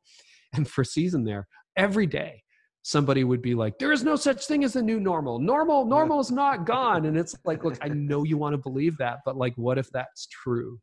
[0.53, 2.41] And for season there, every day
[2.84, 5.39] somebody would be like, there is no such thing as a new normal.
[5.39, 7.06] Normal, normal is not gone.
[7.06, 9.89] And it's like, look, I know you want to believe that, but like, what if
[9.92, 10.80] that's true?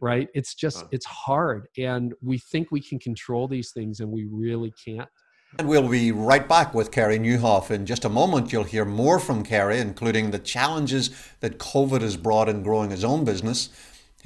[0.00, 0.28] Right?
[0.34, 1.68] It's just, it's hard.
[1.78, 5.08] And we think we can control these things and we really can't.
[5.58, 7.70] And we'll be right back with Carey Nieuwhof.
[7.70, 12.16] In just a moment, you'll hear more from Carey, including the challenges that COVID has
[12.16, 13.70] brought in growing his own business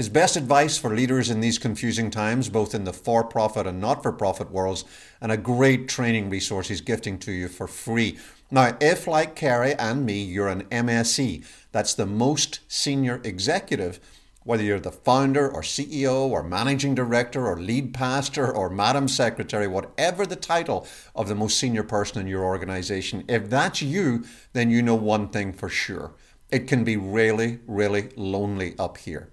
[0.00, 3.78] his best advice for leaders in these confusing times, both in the for profit and
[3.78, 4.82] not for profit worlds,
[5.20, 8.16] and a great training resource he's gifting to you for free.
[8.50, 14.00] Now, if like Carey and me, you're an MSE, that's the most senior executive,
[14.42, 19.66] Whether you're the founder or CEO or managing director or lead pastor or madam secretary,
[19.66, 24.70] whatever the title of the most senior person in your organization, if that's you, then
[24.70, 26.12] you know one thing for sure.
[26.50, 29.28] It can be really, really lonely up here.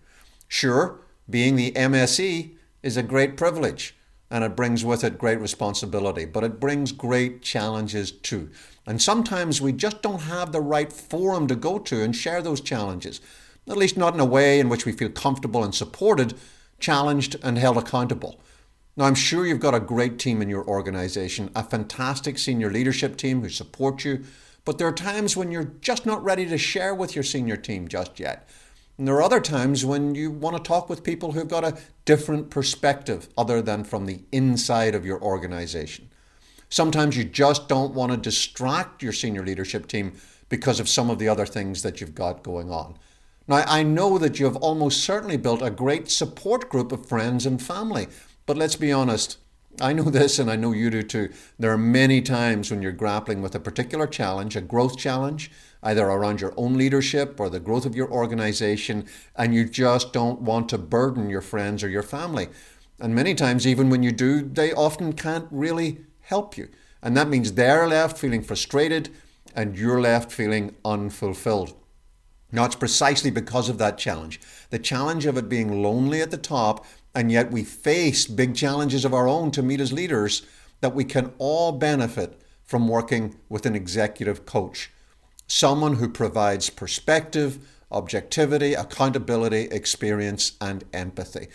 [0.47, 3.95] Sure, being the MSE is a great privilege
[4.29, 8.49] and it brings with it great responsibility, but it brings great challenges too.
[8.85, 12.61] And sometimes we just don't have the right forum to go to and share those
[12.61, 13.21] challenges,
[13.69, 16.33] at least not in a way in which we feel comfortable and supported,
[16.79, 18.41] challenged, and held accountable.
[18.97, 23.15] Now, I'm sure you've got a great team in your organization, a fantastic senior leadership
[23.15, 24.23] team who support you,
[24.65, 27.87] but there are times when you're just not ready to share with your senior team
[27.87, 28.49] just yet.
[28.97, 31.77] And there are other times when you want to talk with people who've got a
[32.05, 36.09] different perspective other than from the inside of your organization.
[36.69, 40.13] Sometimes you just don't want to distract your senior leadership team
[40.49, 42.97] because of some of the other things that you've got going on.
[43.47, 47.45] Now, I know that you have almost certainly built a great support group of friends
[47.45, 48.07] and family,
[48.45, 49.37] but let's be honest,
[49.79, 51.29] I know this and I know you do too.
[51.57, 55.51] There are many times when you're grappling with a particular challenge, a growth challenge,
[55.83, 60.41] either around your own leadership or the growth of your organization, and you just don't
[60.41, 62.47] want to burden your friends or your family.
[62.99, 66.69] And many times, even when you do, they often can't really help you.
[67.01, 69.09] And that means they're left feeling frustrated
[69.55, 71.73] and you're left feeling unfulfilled.
[72.51, 76.37] Now, it's precisely because of that challenge the challenge of it being lonely at the
[76.37, 80.45] top, and yet we face big challenges of our own to meet as leaders
[80.81, 84.91] that we can all benefit from working with an executive coach
[85.47, 91.47] someone who provides perspective, objectivity, accountability, experience, and empathy.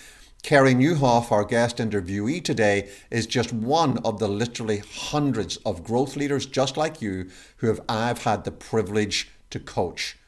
[0.42, 6.16] Carey Nieuwhof, our guest interviewee today, is just one of the literally hundreds of growth
[6.16, 10.18] leaders just like you who have I've had the privilege to coach.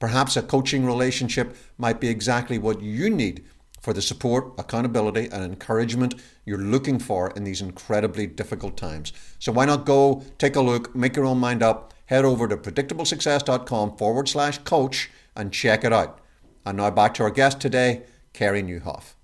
[0.00, 3.44] Perhaps a coaching relationship might be exactly what you need
[3.80, 6.14] for the support, accountability, and encouragement
[6.44, 9.12] you're looking for in these incredibly difficult times.
[9.38, 12.56] So why not go, take a look, make your own mind up, head over to
[12.56, 16.20] predictablesuccess.com forward slash coach and check it out.
[16.66, 19.14] And now back to our guest today, Carey Nieuwhof.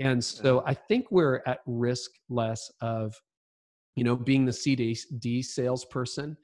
[0.00, 3.14] And so I think we're at risk less of,
[3.96, 6.36] you know, being the CD salesperson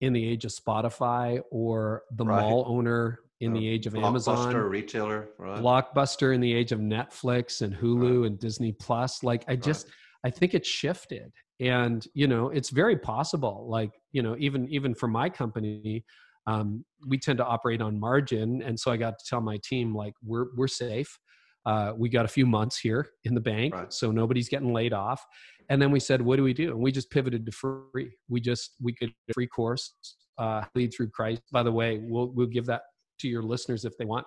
[0.00, 2.40] in the age of Spotify or the right.
[2.40, 5.62] mall owner in the age of Amazon, Blockbuster, retailer, right.
[5.62, 8.26] blockbuster in the age of Netflix and Hulu right.
[8.28, 9.22] and Disney Plus.
[9.22, 9.88] Like I just,
[10.24, 14.94] I think it's shifted, and you know it's very possible like you know even even
[14.94, 16.04] for my company
[16.46, 18.62] um, we tend to operate on margin.
[18.62, 21.18] And so i got to tell my team like we're we're safe.
[21.64, 23.92] Uh, we got a few months here in the bank right.
[23.92, 25.24] so nobody's getting laid off.
[25.68, 26.70] And then we said what do we do?
[26.70, 28.12] And we just pivoted to free.
[28.28, 29.92] We just we could free course
[30.38, 31.42] uh, lead through crisis.
[31.50, 32.82] By the way we'll we'll give that
[33.20, 34.26] to your listeners if they want.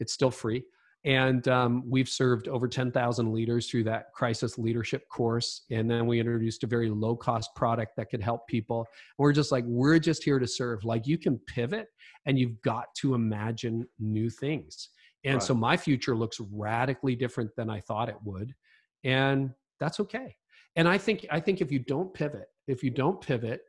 [0.00, 0.64] It's still free
[1.04, 5.62] and um, we've served over 10,000 leaders through that crisis leadership course.
[5.70, 8.86] And then we introduced a very low cost product that could help people.
[9.18, 10.84] We're just like, we're just here to serve.
[10.84, 11.88] Like you can pivot
[12.26, 14.90] and you've got to imagine new things.
[15.24, 15.42] And right.
[15.42, 18.54] so my future looks radically different than I thought it would.
[19.02, 20.36] And that's okay.
[20.76, 23.62] And I think, I think if you don't pivot, if you don't pivot,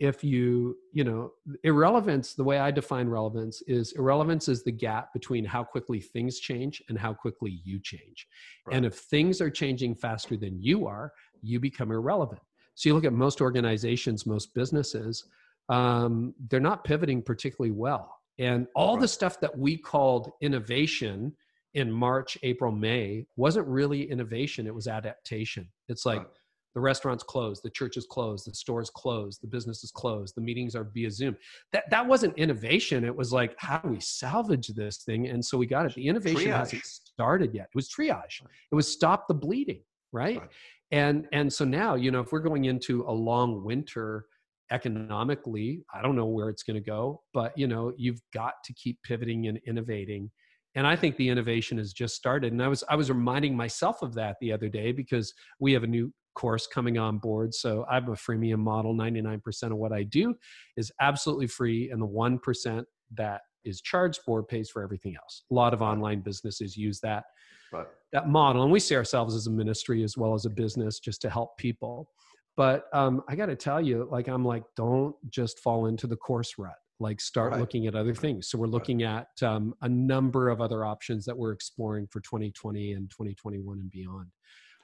[0.00, 1.30] if you you know
[1.62, 6.40] irrelevance the way i define relevance is irrelevance is the gap between how quickly things
[6.40, 8.26] change and how quickly you change.
[8.66, 8.76] Right.
[8.76, 12.40] and if things are changing faster than you are you become irrelevant.
[12.74, 15.24] So you look at most organizations most businesses
[15.68, 18.16] um, they're not pivoting particularly well.
[18.40, 19.02] And all right.
[19.02, 21.32] the stuff that we called innovation
[21.74, 24.66] in march april may wasn't really innovation.
[24.66, 25.68] It was adaptation.
[25.88, 26.26] It's like right
[26.74, 30.84] the restaurant's closed the churches closed the store's closed the businesses closed the meetings are
[30.84, 31.36] via zoom.
[31.72, 33.04] That that wasn't innovation.
[33.04, 35.28] It was like how do we salvage this thing?
[35.28, 35.94] And so we got it.
[35.94, 36.56] The innovation triage.
[36.56, 37.68] hasn't started yet.
[37.72, 38.42] It was triage.
[38.70, 40.38] It was stop the bleeding right?
[40.38, 40.48] right.
[40.92, 44.26] And and so now you know if we're going into a long winter
[44.72, 48.72] economically i don't know where it's going to go but you know you've got to
[48.74, 50.30] keep pivoting and innovating.
[50.76, 52.52] And i think the innovation has just started.
[52.52, 55.84] And i was i was reminding myself of that the other day because we have
[55.84, 57.54] a new course coming on board.
[57.54, 58.94] So I'm a freemium model.
[58.94, 60.34] 99% of what I do
[60.76, 65.44] is absolutely free, and the 1% that is charged for pays for everything else.
[65.50, 67.24] A lot of online businesses use that
[67.72, 67.86] right.
[68.12, 71.20] that model, and we see ourselves as a ministry as well as a business just
[71.22, 72.10] to help people.
[72.56, 76.16] But um, I got to tell you, like I'm like, don't just fall into the
[76.16, 76.74] course rut.
[76.98, 77.60] Like start right.
[77.60, 78.48] looking at other things.
[78.48, 79.24] So we're looking right.
[79.40, 83.90] at um, a number of other options that we're exploring for 2020 and 2021 and
[83.90, 84.26] beyond.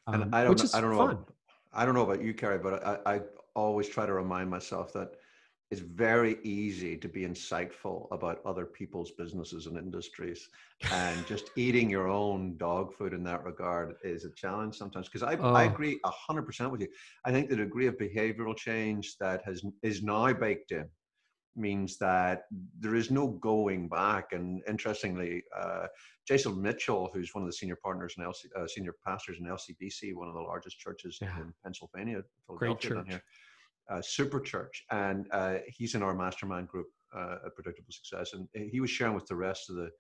[0.07, 1.25] Um, and I don't, I don't know.
[1.73, 3.21] I don't know about you, Carey, but I, I
[3.55, 5.17] always try to remind myself that
[5.71, 10.49] it's very easy to be insightful about other people's businesses and industries
[10.93, 15.25] and just eating your own dog food in that regard is a challenge sometimes because
[15.25, 15.55] I, oh.
[15.55, 16.89] I agree 100% with you
[17.25, 20.89] i think the degree of behavioral change that has is now baked in
[21.57, 22.43] means that
[22.79, 25.87] there is no going back and interestingly uh,
[26.27, 30.15] jason mitchell who's one of the senior partners and LC, uh, senior pastors in lcbc
[30.15, 31.37] one of the largest churches yeah.
[31.39, 33.07] in pennsylvania Great church.
[33.09, 33.23] Here,
[33.91, 38.49] uh, super church, and uh, he's in our mastermind group uh, at Predictable Success, and
[38.71, 39.91] he was sharing with the rest of the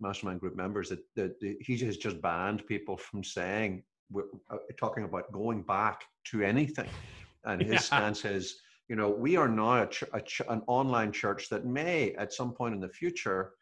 [0.00, 3.82] mastermind group members that, that he has just banned people from saying
[4.16, 6.88] uh, talking about going back to anything,
[7.44, 7.78] and his yeah.
[7.78, 8.60] stance is.
[8.88, 12.34] You know, we are now a ch- a ch- an online church that may, at
[12.34, 13.52] some point in the future,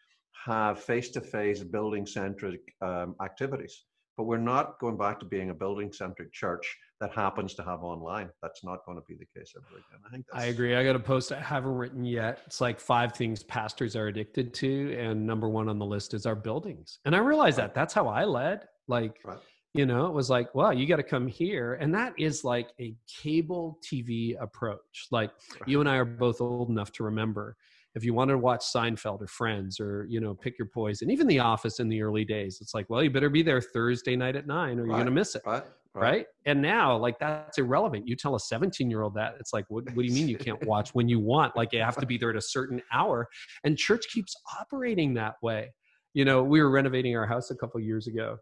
[0.47, 3.85] have face-to-face building-centric um, activities
[4.21, 7.83] but we're not going back to being a building centric church that happens to have
[7.83, 8.29] online.
[8.43, 10.01] That's not going to be the case ever again.
[10.07, 10.77] I think I agree.
[10.77, 12.40] I got a post I haven't written yet.
[12.45, 16.27] It's like five things pastors are addicted to, and number one on the list is
[16.27, 16.99] our buildings.
[17.07, 17.69] And I realized right.
[17.69, 18.64] that that's how I led.
[18.88, 19.38] Like, right.
[19.73, 22.69] you know, it was like, well, you got to come here, and that is like
[22.79, 25.07] a cable TV approach.
[25.11, 25.66] Like, right.
[25.66, 27.57] you and I are both old enough to remember
[27.94, 31.26] if you wanted to watch Seinfeld or Friends or you know pick your poison, even
[31.26, 34.37] The Office in the early days, it's like, well, you better be there Thursday night
[34.37, 34.98] at nine, or you're right.
[34.98, 35.42] gonna miss it.
[35.44, 35.62] Right.
[35.92, 36.03] Right.
[36.03, 36.26] right.
[36.46, 38.07] And now, like that's irrelevant.
[38.07, 40.38] You tell a 17 year old that it's like, what, what do you mean you
[40.38, 41.57] can't watch when you want?
[41.57, 43.26] Like you have to be there at a certain hour.
[43.64, 45.72] And church keeps operating that way.
[46.14, 48.38] You know, we were renovating our house a couple years ago,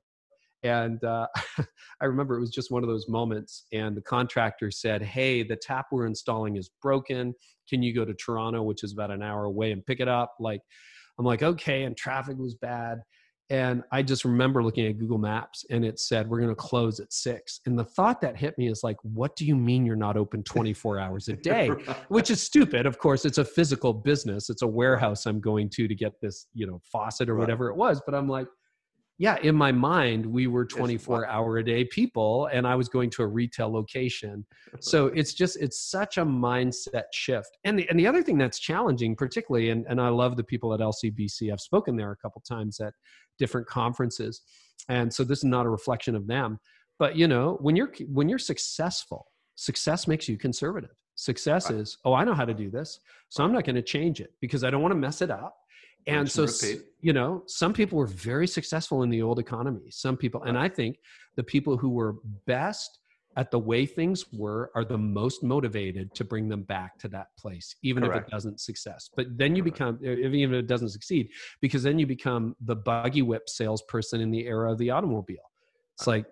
[0.62, 1.26] and uh,
[2.00, 3.66] I remember it was just one of those moments.
[3.72, 7.34] And the contractor said, Hey, the tap we're installing is broken.
[7.68, 10.34] Can you go to Toronto, which is about an hour away, and pick it up?
[10.40, 10.60] Like,
[11.18, 11.84] I'm like, Okay.
[11.84, 12.98] And traffic was bad.
[13.50, 17.00] And I just remember looking at Google Maps and it said, We're going to close
[17.00, 17.60] at six.
[17.64, 20.42] And the thought that hit me is like, What do you mean you're not open
[20.42, 21.68] 24 hours a day?
[22.08, 22.84] Which is stupid.
[22.84, 26.46] Of course, it's a physical business, it's a warehouse I'm going to to get this,
[26.52, 27.40] you know, faucet or right.
[27.40, 28.02] whatever it was.
[28.04, 28.48] But I'm like,
[29.18, 33.10] yeah, in my mind, we were 24 hour a day people and I was going
[33.10, 34.46] to a retail location.
[34.78, 37.58] So it's just, it's such a mindset shift.
[37.64, 40.72] And the, and the other thing that's challenging, particularly, and, and I love the people
[40.72, 42.94] at LCBC, I've spoken there a couple times at
[43.40, 44.42] different conferences.
[44.88, 46.60] And so this is not a reflection of them.
[47.00, 50.90] But you know, when you're when you're successful, success makes you conservative.
[51.14, 53.00] Success is, oh, I know how to do this.
[53.28, 55.56] So I'm not going to change it because I don't want to mess it up
[56.08, 56.46] and so
[57.00, 59.90] you know some people were very successful in the old economy.
[59.90, 60.98] Some people and i think
[61.36, 62.16] the people who were
[62.46, 62.98] best
[63.36, 67.28] at the way things were are the most motivated to bring them back to that
[67.38, 68.22] place even Correct.
[68.22, 69.10] if it doesn't success.
[69.14, 70.00] But then you Correct.
[70.00, 71.28] become even if it doesn't succeed
[71.60, 75.50] because then you become the buggy whip salesperson in the era of the automobile.
[75.96, 76.26] It's like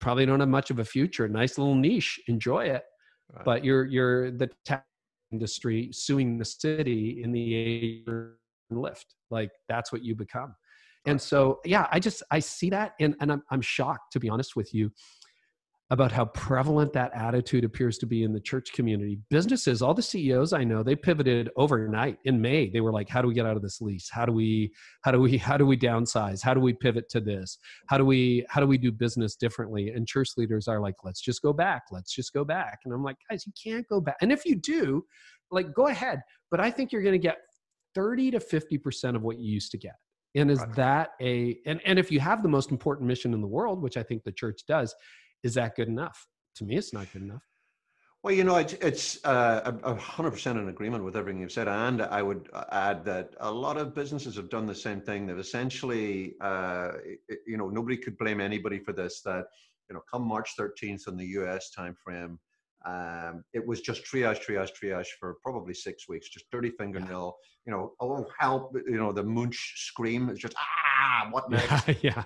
[0.00, 1.28] probably don't have much of a future.
[1.28, 2.20] Nice little niche.
[2.26, 2.84] Enjoy it.
[3.32, 3.44] Right.
[3.44, 4.84] but you're you're the tech
[5.30, 8.04] industry suing the city in the age
[8.78, 9.06] Lyft.
[9.30, 10.54] Like that's what you become.
[11.06, 14.28] And so yeah i just i see that and, and I'm, I'm shocked to be
[14.28, 14.90] honest with you
[15.92, 19.18] about how prevalent that attitude appears to be in the church community.
[19.28, 22.68] Businesses all the ceos i know they pivoted overnight in may.
[22.70, 24.08] They were like how do we get out of this lease?
[24.10, 26.42] How do we how do we how do we downsize?
[26.42, 27.58] How do we pivot to this?
[27.86, 29.90] How do we how do we do business differently?
[29.90, 31.84] And church leaders are like let's just go back.
[31.90, 32.80] Let's just go back.
[32.84, 34.16] And i'm like guys you can't go back.
[34.20, 35.04] And if you do
[35.50, 36.20] like go ahead.
[36.50, 37.38] But i think you're going to get
[37.94, 39.94] 30 to 50% of what you used to get.
[40.34, 40.74] And is right.
[40.76, 43.96] that a, and, and if you have the most important mission in the world, which
[43.96, 44.94] I think the church does,
[45.42, 46.26] is that good enough?
[46.56, 47.42] To me, it's not good enough.
[48.22, 51.68] Well, you know, it's, it's uh, 100% in agreement with everything you've said.
[51.68, 55.26] And I would add that a lot of businesses have done the same thing.
[55.26, 56.92] They've essentially, uh,
[57.46, 59.46] you know, nobody could blame anybody for this, that,
[59.88, 62.36] you know, come March 13th in the US timeframe,
[62.86, 67.72] um, it was just triage, triage, triage for probably six weeks, just dirty fingernail, you
[67.72, 71.88] know, oh, help, you know, the munch scream is just, ah, what next?
[71.88, 71.94] Yeah.
[72.02, 72.24] yeah.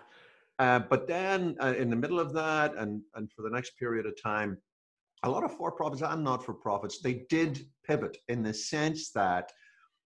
[0.60, 4.06] Uh, but then uh, in the middle of that and, and for the next period
[4.06, 4.56] of time,
[5.24, 9.50] a lot of for-profits and not-for-profits, they did pivot in the sense that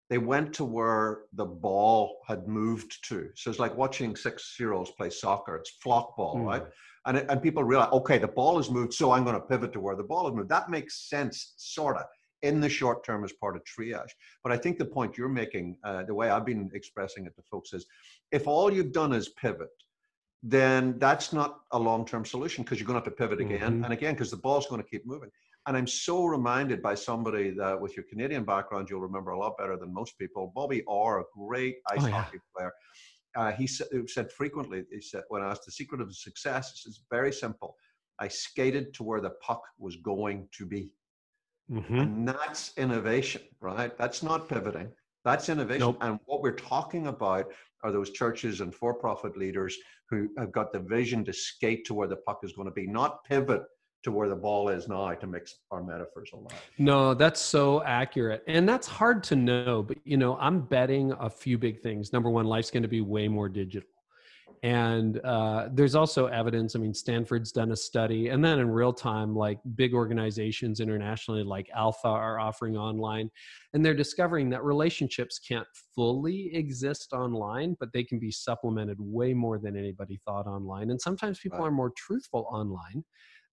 [0.09, 3.29] they went to where the ball had moved to.
[3.35, 5.57] So it's like watching six-year-olds play soccer.
[5.57, 6.47] It's flock ball, mm.
[6.47, 6.63] right?
[7.09, 9.81] And, and people realize, okay, the ball has moved, so I'm going to pivot to
[9.81, 10.51] where the ball has moved.
[10.51, 12.05] That makes sense, sort of,
[12.43, 14.11] in the short term as part of triage.
[14.45, 17.43] But I think the point you're making, uh, the way I've been expressing it to
[17.51, 17.87] folks is,
[18.31, 19.71] if all you've done is pivot,
[20.43, 23.85] then that's not a long-term solution because you're going to have to pivot again mm-hmm.
[23.85, 25.31] and again because the ball's going to keep moving.
[25.67, 29.59] And I'm so reminded by somebody that with your Canadian background, you'll remember a lot
[29.59, 30.53] better than most people.
[30.55, 32.57] Bobby Orr, a great ice oh, hockey yeah.
[32.57, 32.73] player,
[33.37, 37.03] uh, he said, said frequently, he said, when I asked the secret of success, it's
[37.11, 37.77] very simple.
[38.19, 40.93] I skated to where the puck was going to be.
[41.71, 41.99] Mm-hmm.
[41.99, 43.97] And that's innovation, right?
[43.99, 44.91] That's not pivoting.
[45.25, 45.81] That's innovation.
[45.81, 45.99] Nope.
[46.01, 47.47] And what we're talking about
[47.85, 49.77] are those churches and for profit leaders
[50.09, 52.87] who have got the vision to skate to where the puck is going to be,
[52.87, 53.63] not pivot
[54.05, 56.55] to where the ball is now to mix our metaphors a lot.
[56.79, 58.45] No, that's so accurate.
[58.47, 62.13] And that's hard to know, but you know, I'm betting a few big things.
[62.13, 63.89] Number one, life's going to be way more digital.
[64.63, 66.75] And uh, there's also evidence.
[66.75, 71.45] I mean, Stanford's done a study, and then in real time, like big organizations internationally,
[71.45, 73.31] like Alpha, are offering online,
[73.73, 79.33] and they're discovering that relationships can't fully exist online, but they can be supplemented way
[79.33, 80.91] more than anybody thought online.
[80.91, 81.69] And sometimes people right.
[81.69, 83.05] are more truthful online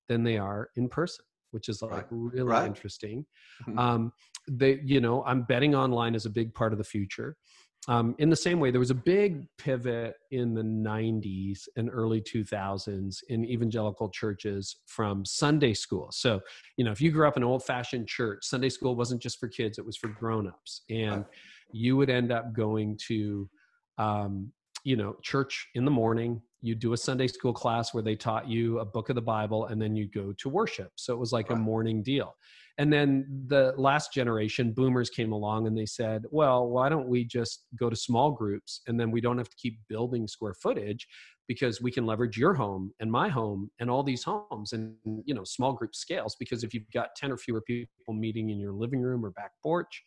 [0.08, 2.06] than they are in person which is like right.
[2.10, 2.68] really right.
[2.68, 3.26] interesting
[3.68, 3.78] mm-hmm.
[3.80, 4.12] um,
[4.50, 7.36] they you know i'm betting online is a big part of the future
[7.88, 12.22] um, in the same way, there was a big pivot in the 90s and early
[12.22, 16.10] 2000s in evangelical churches from Sunday school.
[16.12, 16.42] So,
[16.78, 19.40] you know, if you grew up in an old fashioned church, Sunday school wasn't just
[19.40, 20.82] for kids, it was for grown ups.
[20.90, 21.26] And
[21.72, 23.48] you would end up going to,
[23.98, 24.52] um,
[24.84, 26.42] you know, church in the morning.
[26.66, 29.68] You do a Sunday school class where they taught you a book of the Bible,
[29.68, 30.92] and then you go to worship.
[30.96, 32.36] So it was like a morning deal.
[32.78, 37.24] And then the last generation, boomers came along and they said, well, why don't we
[37.24, 41.08] just go to small groups and then we don't have to keep building square footage
[41.48, 44.96] because we can leverage your home and my home and all these homes and
[45.26, 48.60] you know small group scales because if you've got 10 or fewer people meeting in
[48.60, 50.04] your living room or back porch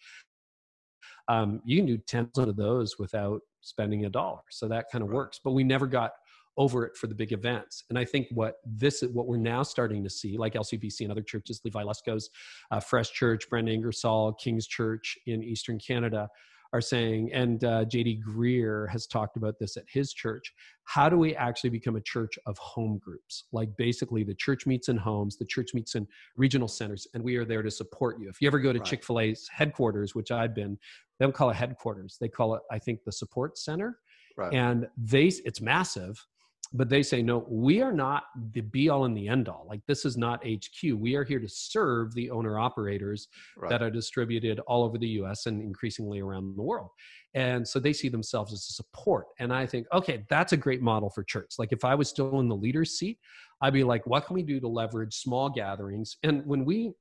[1.28, 5.10] um, you can do tens of those without spending a dollar so that kind of
[5.10, 6.12] works but we never got
[6.58, 7.84] over it for the big events.
[7.88, 11.22] And I think what this what we're now starting to see, like LCBC and other
[11.22, 12.28] churches, Levi Lusko's
[12.70, 16.28] uh, Fresh Church, Brent Ingersoll, King's Church in Eastern Canada,
[16.72, 20.52] are saying, and uh, JD Greear has talked about this at his church.
[20.84, 23.44] How do we actually become a church of home groups?
[23.52, 26.06] Like basically, the church meets in homes, the church meets in
[26.36, 28.28] regional centers, and we are there to support you.
[28.28, 28.86] If you ever go to right.
[28.86, 30.78] Chick fil A's headquarters, which I've been,
[31.18, 33.98] they don't call it headquarters, they call it, I think, the support center.
[34.36, 34.52] Right.
[34.52, 36.24] And they, it's massive
[36.72, 39.80] but they say no we are not the be all and the end all like
[39.86, 43.70] this is not hq we are here to serve the owner operators right.
[43.70, 46.90] that are distributed all over the us and increasingly around the world.
[47.34, 49.26] And so they see themselves as a support.
[49.38, 51.54] And i think okay that's a great model for church.
[51.58, 53.18] Like if i was still in the leader's seat
[53.62, 56.16] i'd be like what can we do to leverage small gatherings?
[56.22, 56.92] And when we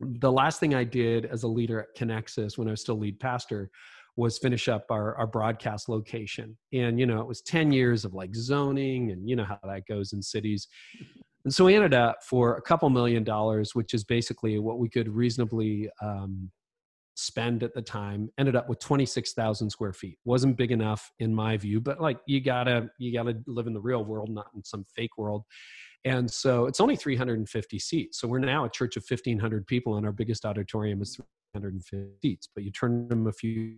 [0.00, 3.20] the last thing i did as a leader at connexus when i was still lead
[3.20, 3.70] pastor
[4.16, 6.56] was finish up our, our broadcast location.
[6.72, 9.86] And, you know, it was 10 years of like zoning and you know how that
[9.86, 10.68] goes in cities.
[11.44, 14.88] And so we ended up for a couple million dollars, which is basically what we
[14.88, 16.50] could reasonably um,
[17.14, 20.18] spend at the time, ended up with 26,000 square feet.
[20.24, 23.80] Wasn't big enough in my view, but like you gotta, you gotta live in the
[23.80, 25.44] real world, not in some fake world.
[26.04, 28.20] And so it's only 350 seats.
[28.20, 31.16] So we're now a church of 1,500 people, and our biggest auditorium is
[31.54, 32.48] 350 seats.
[32.54, 33.76] But you turn them a few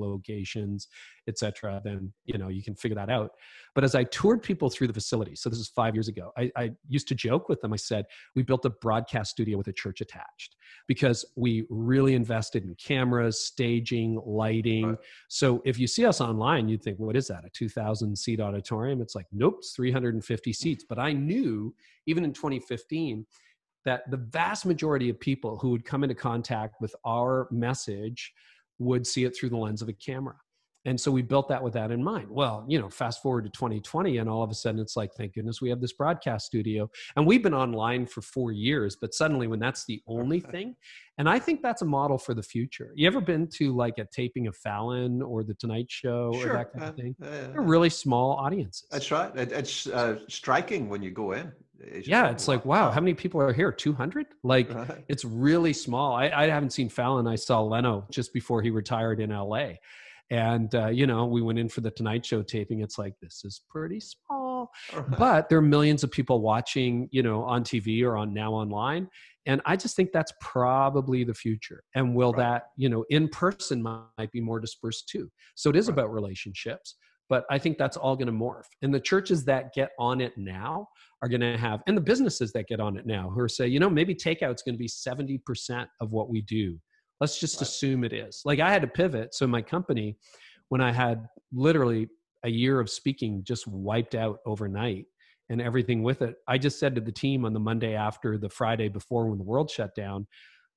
[0.00, 0.88] locations
[1.28, 3.30] etc then you know you can figure that out.
[3.74, 6.50] But as i toured people through the facility so this is five years ago I,
[6.56, 7.72] I, used to joke with them.
[7.72, 12.64] I said we built a broadcast studio with a church attached because we really invested
[12.64, 14.88] in cameras staging lighting.
[14.88, 14.98] Right.
[15.28, 19.00] so if you see us online you'd think what is that a 2000 seat auditorium?
[19.00, 20.84] It's like nope it's 350 seats.
[20.88, 21.74] But i knew
[22.06, 23.26] even in 2015
[23.84, 28.32] that the vast majority of people who would come into contact with our message
[28.78, 30.36] would see it through the lens of a camera.
[30.86, 32.28] And so we built that with that in mind.
[32.30, 35.34] Well, you know, fast forward to 2020, and all of a sudden it's like, thank
[35.34, 36.90] goodness we have this broadcast studio.
[37.16, 40.76] And we've been online for four years, but suddenly when that's the only thing,
[41.16, 42.92] and I think that's a model for the future.
[42.96, 46.50] You ever been to like a taping of Fallon or The Tonight Show sure.
[46.50, 47.16] or that kind of thing?
[47.22, 48.86] Uh, uh, They're really small audiences.
[48.90, 49.30] That's right.
[49.36, 51.52] It's uh, striking when you go in.
[52.04, 53.72] Yeah, it's like wow, how many people are here?
[53.72, 54.26] Two hundred?
[54.42, 55.04] Like right.
[55.08, 56.14] it's really small.
[56.14, 57.26] I, I haven't seen Fallon.
[57.26, 59.80] I saw Leno just before he retired in L.A.
[60.30, 62.80] And uh, you know, we went in for the Tonight Show taping.
[62.80, 65.18] It's like this is pretty small, right.
[65.18, 67.08] but there are millions of people watching.
[67.12, 69.08] You know, on TV or on now online.
[69.46, 71.84] And I just think that's probably the future.
[71.94, 72.38] And will right.
[72.38, 75.30] that, you know, in person might be more dispersed too.
[75.54, 76.96] So it is about relationships
[77.28, 78.66] but I think that's all going to morph.
[78.82, 80.88] And the churches that get on it now
[81.22, 83.66] are going to have, and the businesses that get on it now who are say,
[83.66, 86.78] you know, maybe takeout's going to be 70% of what we do.
[87.20, 87.62] Let's just right.
[87.62, 88.42] assume it is.
[88.44, 89.34] Like I had to pivot.
[89.34, 90.18] So my company,
[90.68, 92.08] when I had literally
[92.44, 95.06] a year of speaking just wiped out overnight
[95.48, 98.50] and everything with it, I just said to the team on the Monday after the
[98.50, 100.26] Friday before when the world shut down,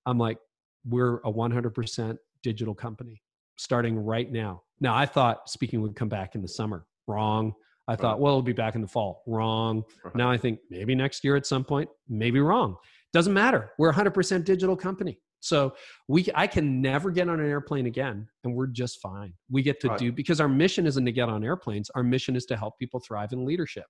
[0.05, 0.37] I'm like,
[0.85, 3.21] we're a 100% digital company
[3.57, 4.63] starting right now.
[4.79, 6.85] Now, I thought speaking would come back in the summer.
[7.07, 7.53] Wrong.
[7.87, 9.23] I thought, well, it'll be back in the fall.
[9.25, 9.83] Wrong.
[10.13, 11.89] Now I think maybe next year at some point.
[12.09, 12.75] Maybe wrong.
[13.13, 15.73] doesn't matter we're a 100% digital company so
[16.07, 19.33] we I can never get on an airplane again and we're just fine.
[19.49, 19.99] We get to right.
[19.99, 21.89] do because our mission isn't to get on airplanes.
[21.91, 23.85] Our mission is to help people thrive in leadership.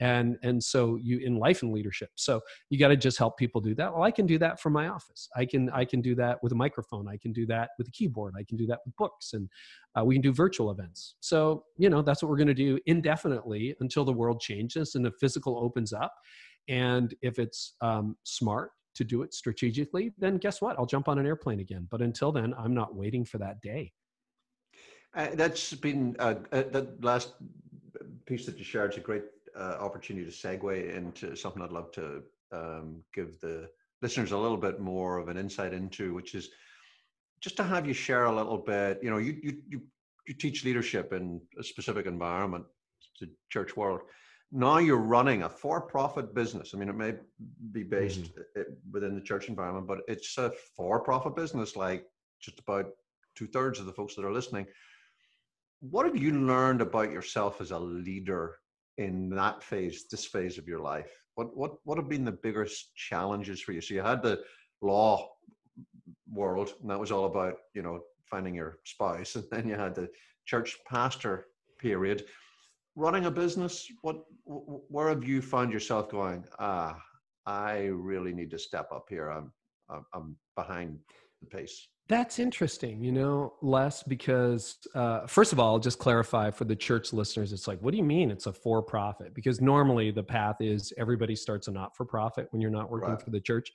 [0.00, 2.10] And and so you in life and leadership.
[2.14, 2.40] So
[2.70, 3.92] you got to just help people do that.
[3.92, 5.28] Well, I can do that from my office.
[5.36, 7.08] I can I can do that with a microphone.
[7.08, 8.34] I can do that with a keyboard.
[8.38, 9.48] I can do that with books and
[9.98, 11.14] uh, we can do virtual events.
[11.20, 15.04] So, you know, that's what we're going to do indefinitely until the world changes and
[15.04, 16.12] the physical opens up.
[16.68, 20.78] And if it's um, smart to do it strategically, then guess what?
[20.78, 21.86] I'll jump on an airplane again.
[21.90, 23.92] But until then, I'm not waiting for that day.
[25.14, 27.34] Uh, that's been uh, uh, that last
[28.26, 29.24] piece that you shared is a great
[29.56, 32.22] uh, opportunity to segue into something I'd love to
[32.52, 33.70] um, give the
[34.02, 36.50] listeners a little bit more of an insight into, which is
[37.40, 38.98] just to have you share a little bit.
[39.02, 39.82] You know, you you you,
[40.26, 42.64] you teach leadership in a specific environment,
[43.20, 44.00] the church world
[44.52, 46.72] now you're running a for-profit business.
[46.72, 47.14] I mean, it may
[47.72, 48.62] be based mm-hmm.
[48.92, 52.04] within the church environment, but it's a for-profit business, like
[52.40, 52.86] just about
[53.34, 54.66] two-thirds of the folks that are listening.
[55.80, 58.56] What have you learned about yourself as a leader
[58.98, 61.10] in that phase, this phase of your life?
[61.34, 63.82] What what what have been the biggest challenges for you?
[63.82, 64.42] So you had the
[64.80, 65.28] law
[66.32, 69.94] world, and that was all about you know finding your spouse, and then you had
[69.94, 70.08] the
[70.46, 71.46] church pastor
[71.78, 72.24] period
[72.96, 73.86] running a business?
[74.02, 76.96] What where have you found yourself going ah
[77.46, 79.28] i really need to step up here.
[79.30, 79.52] I'm
[80.14, 80.98] i'm behind
[81.40, 86.50] the pace that's interesting you know les because uh, first of all I'll just clarify
[86.50, 89.60] for the church listeners it's like what do you mean it's a for profit because
[89.60, 93.22] normally the path is everybody starts a not for profit when you're not working right.
[93.22, 93.72] for the church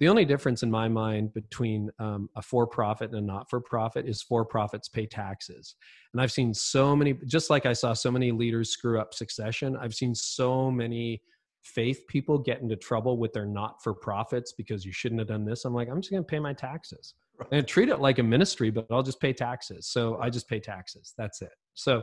[0.00, 3.60] the only difference in my mind between um, a for profit and a not for
[3.60, 5.76] profit is for profits pay taxes.
[6.14, 9.76] And I've seen so many, just like I saw so many leaders screw up succession,
[9.76, 11.20] I've seen so many
[11.62, 15.44] faith people get into trouble with their not for profits because you shouldn't have done
[15.44, 15.66] this.
[15.66, 17.12] I'm like, I'm just going to pay my taxes
[17.52, 19.88] and treat it like a ministry, but I'll just pay taxes.
[19.88, 21.14] So I just pay taxes.
[21.16, 21.52] That's it.
[21.74, 22.02] So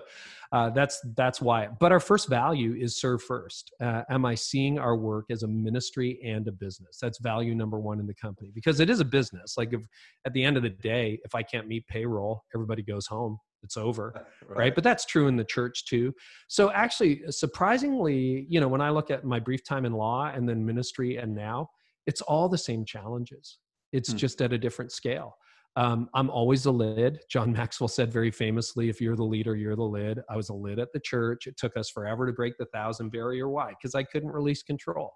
[0.52, 1.68] uh, that's that's why.
[1.80, 3.72] But our first value is serve first.
[3.82, 6.98] Uh, am I seeing our work as a ministry and a business?
[7.02, 9.56] That's value number one in the company because it is a business.
[9.58, 9.82] Like if
[10.26, 13.38] at the end of the day, if I can't meet payroll, everybody goes home.
[13.64, 14.14] It's over,
[14.48, 14.58] right.
[14.58, 14.76] right?
[14.76, 16.14] But that's true in the church too.
[16.48, 20.48] So actually, surprisingly, you know, when I look at my brief time in law and
[20.48, 21.70] then ministry and now,
[22.06, 23.58] it's all the same challenges
[23.92, 24.18] it's hmm.
[24.18, 25.38] just at a different scale.
[25.78, 27.20] Um, I'm always a lid.
[27.30, 30.20] John Maxwell said very famously, if you're the leader, you're the lid.
[30.28, 31.46] I was a lid at the church.
[31.46, 33.48] It took us forever to break the thousand barrier.
[33.48, 33.70] Why?
[33.70, 35.14] Because I couldn't release control.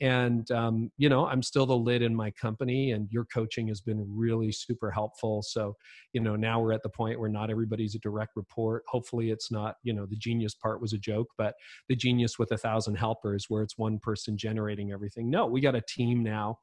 [0.00, 3.82] And, um, you know, I'm still the lid in my company, and your coaching has
[3.82, 5.42] been really super helpful.
[5.42, 5.76] So,
[6.14, 8.84] you know, now we're at the point where not everybody's a direct report.
[8.88, 11.54] Hopefully, it's not, you know, the genius part was a joke, but
[11.90, 15.28] the genius with a thousand helpers where it's one person generating everything.
[15.28, 16.56] No, we got a team now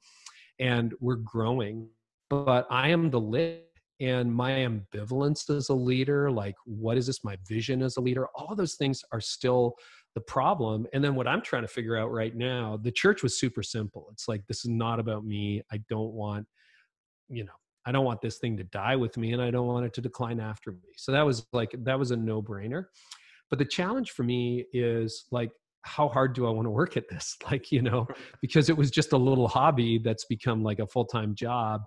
[0.60, 1.90] and we're growing.
[2.30, 3.62] But I am the lid
[4.00, 7.24] and my ambivalence as a leader like what is this?
[7.24, 9.76] My vision as a leader all those things are still
[10.14, 13.40] the problem and then what i'm trying to figure out right now the church was
[13.40, 14.08] super simple.
[14.12, 15.64] It's like this is not about me.
[15.72, 16.46] I don't want
[17.30, 17.54] you know
[17.86, 20.02] i don't want this thing to die with me and i don't want it to
[20.02, 20.94] decline after me.
[20.96, 22.86] So that was like that was a no brainer
[23.50, 25.52] but the challenge for me is like
[25.84, 27.36] how hard do I want to work at this?
[27.50, 28.08] Like, you know,
[28.42, 31.82] because it was just a little hobby that's become like a full time job.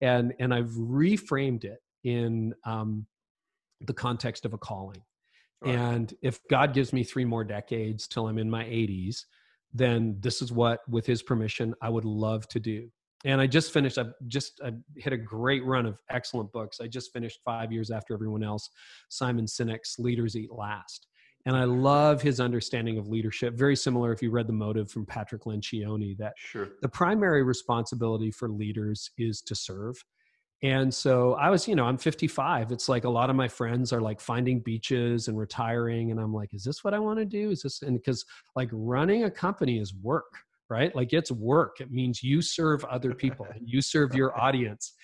[0.00, 3.06] And, and I've reframed it in um,
[3.80, 5.02] the context of a calling.
[5.62, 5.74] Right.
[5.74, 9.20] And if God gives me three more decades till I'm in my 80s,
[9.72, 12.88] then this is what, with His permission, I would love to do.
[13.24, 13.96] And I just finished.
[13.96, 16.78] I've just I hit a great run of excellent books.
[16.80, 18.68] I just finished five years after everyone else.
[19.08, 21.06] Simon Sinek's "Leaders Eat Last,"
[21.46, 23.54] And I love his understanding of leadership.
[23.54, 26.70] Very similar if you read The Motive from Patrick Lencioni, that sure.
[26.80, 30.02] the primary responsibility for leaders is to serve.
[30.62, 32.72] And so I was, you know, I'm 55.
[32.72, 36.10] It's like a lot of my friends are like finding beaches and retiring.
[36.10, 37.50] And I'm like, is this what I want to do?
[37.50, 38.24] Is this, and because
[38.56, 40.32] like running a company is work,
[40.70, 40.94] right?
[40.96, 41.82] Like it's work.
[41.82, 44.94] It means you serve other people and you serve your audience.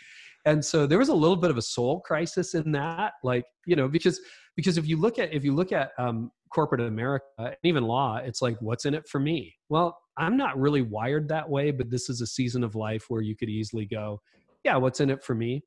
[0.46, 3.76] And so there was a little bit of a soul crisis in that, like, you
[3.76, 4.20] know, because
[4.56, 8.16] because if you look at if you look at um, corporate America and even law,
[8.16, 9.54] it's like, what's in it for me?
[9.68, 13.22] Well, I'm not really wired that way, but this is a season of life where
[13.22, 14.20] you could easily go,
[14.64, 15.62] yeah, what's in it for me?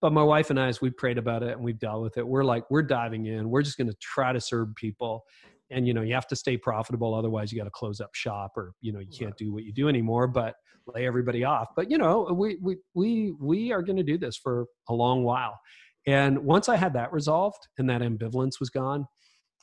[0.00, 2.26] But my wife and I, as we prayed about it and we've dealt with it,
[2.26, 3.50] we're like, we're diving in.
[3.50, 5.24] We're just going to try to serve people.
[5.70, 7.14] And, you know, you have to stay profitable.
[7.14, 9.72] Otherwise, you got to close up shop or, you know, you can't do what you
[9.72, 10.54] do anymore, but
[10.94, 11.68] lay everybody off.
[11.76, 15.24] But, you know, we, we, we, we are going to do this for a long
[15.24, 15.58] while.
[16.06, 19.06] And once I had that resolved and that ambivalence was gone,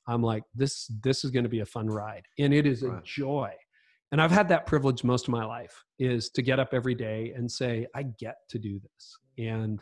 [0.07, 3.01] I'm like, this this is going to be a fun ride, and it is a
[3.03, 3.51] joy.
[4.11, 7.33] and i've had that privilege most of my life is to get up every day
[7.35, 9.79] and say i get to do this and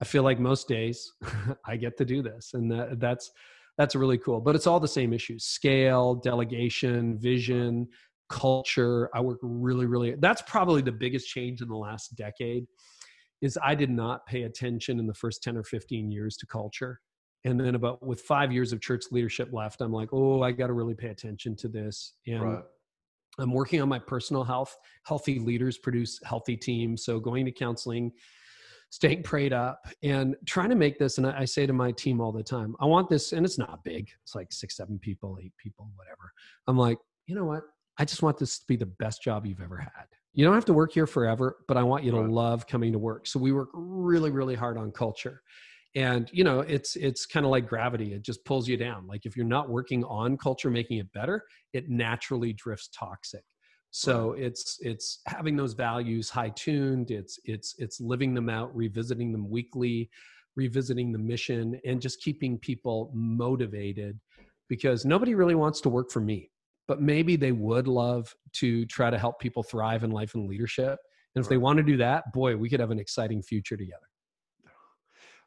[0.00, 1.12] i feel like most days
[1.66, 3.30] i get to do this and that, that's
[3.78, 7.86] that's really cool but it's all the same issues scale delegation vision
[8.32, 9.10] culture.
[9.14, 12.66] I work really really that's probably the biggest change in the last decade
[13.42, 17.00] is i did not pay attention in the first 10 or 15 years to culture.
[17.44, 20.68] And then about with five years of church leadership left i'm like oh i got
[20.68, 22.14] to really pay attention to this.
[22.26, 22.64] And right.
[23.38, 24.74] i'm working on my personal health.
[25.04, 27.04] Healthy leaders produce healthy teams.
[27.04, 28.12] So going to counseling
[28.88, 32.30] staying prayed up and trying to make this and I, say to my team all
[32.30, 34.08] the time i want this and it's not big.
[34.22, 36.32] It's like six seven people eight people whatever.
[36.66, 37.62] I'm like you know what
[38.02, 40.06] i just want this to be the best job you've ever had.
[40.34, 42.28] You don't have to work here forever but i want you to right.
[42.28, 43.28] love coming to work.
[43.28, 45.40] So we work really really hard on culture.
[45.94, 48.12] And you know it's it's kind of like gravity.
[48.12, 49.06] It just pulls you down.
[49.06, 53.44] Like if you're not working on culture making it better it naturally drifts toxic.
[53.92, 57.12] So it's it's having those values high tuned.
[57.12, 60.10] It's it's it's living them out revisiting them weekly
[60.56, 64.18] revisiting the mission and just keeping people motivated
[64.68, 66.51] because nobody really wants to work for me
[66.88, 70.98] but maybe they would love to try to help people thrive in life and leadership
[71.34, 71.50] and if right.
[71.50, 74.06] they want to do that boy we could have an exciting future together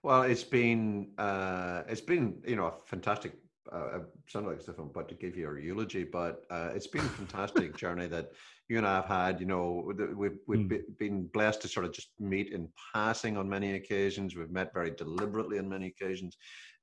[0.06, 3.34] well, it's been uh, it's been you know a fantastic.
[3.72, 7.02] Uh, sound like stuff I'm about to give you a eulogy, but uh, it's been
[7.02, 8.30] a fantastic journey that
[8.70, 9.40] you and I have had.
[9.40, 10.82] You know, we've we've mm.
[11.00, 14.36] been blessed to sort of just meet in passing on many occasions.
[14.36, 16.38] We've met very deliberately on many occasions,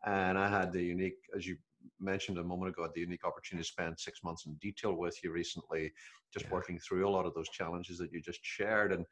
[0.05, 1.59] and I had the unique, as you
[2.01, 5.17] mentioned a moment ago, had the unique opportunity to spend six months in detail with
[5.23, 5.93] you recently,
[6.33, 6.53] just yeah.
[6.53, 9.05] working through a lot of those challenges that you just shared, and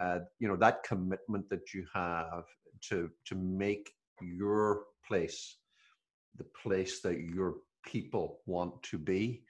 [0.00, 2.44] uh, you know that commitment that you have
[2.88, 5.56] to to make your place
[6.36, 9.42] the place that your people want to be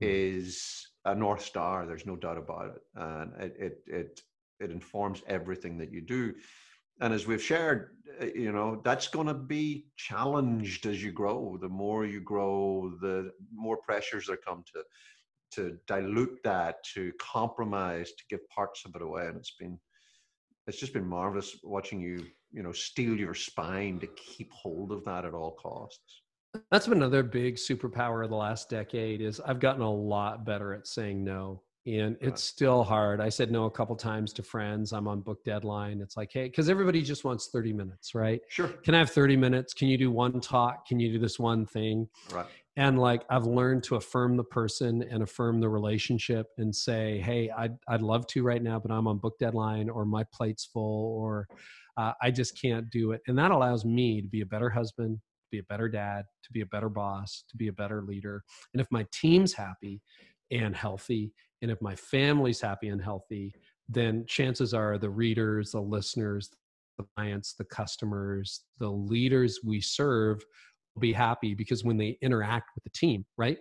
[0.00, 0.08] hmm.
[0.08, 4.20] is a north star there's no doubt about it and it it it,
[4.60, 6.34] it informs everything that you do
[7.00, 7.90] and as we've shared
[8.20, 11.58] uh, you know that's going to be challenged as you grow.
[11.60, 14.82] The more you grow the more pressures there come to
[15.50, 19.26] to dilute that to compromise to give parts of it away.
[19.26, 19.78] And it's been
[20.66, 25.04] it's just been marvelous watching you you know steel your spine to keep hold of
[25.04, 26.22] that at all costs.
[26.70, 30.72] That's been another big superpower of the last decade is i've gotten a lot better
[30.72, 33.20] at saying no and it's still hard.
[33.20, 34.92] I said no a couple times to friends.
[34.92, 36.00] I'm on book deadline.
[36.00, 38.40] It's like hey because everybody just wants 30 minutes right?
[38.48, 38.68] Sure.
[38.68, 39.74] Can i have 30 minutes?
[39.74, 40.86] Can you do one talk?
[40.86, 42.08] Can you do this one thing?
[42.32, 42.46] Right.
[42.76, 47.50] And like i've learned to affirm the person and affirm the relationship and say hey
[47.58, 51.18] i'd, I'd love to right now but i'm on book deadline or my plate's full
[51.18, 51.48] or
[51.98, 53.20] uh, I just can't do it.
[53.26, 55.18] And that allows me to be a better husband,
[55.50, 58.44] be a better dad, to be a better boss, to be a better leader.
[58.72, 60.00] And if my team's happy
[60.50, 61.32] and healthy,
[61.62, 63.54] and if my family's happy and healthy,
[63.88, 66.50] then chances are the readers, the listeners,
[66.98, 70.40] the clients, the customers, the leaders we serve
[70.94, 73.58] will be happy because when they interact with the team, right?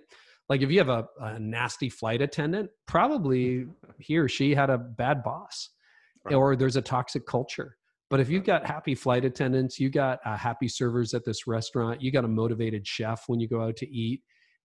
[0.50, 3.68] Like if you have a, a nasty flight attendant, probably
[4.00, 5.70] he or she had a bad boss
[6.26, 6.36] right.
[6.36, 7.78] or there's a toxic culture
[8.10, 12.02] but if you've got happy flight attendants, you got uh, happy servers at this restaurant,
[12.02, 14.22] you got a motivated chef when you go out to eat,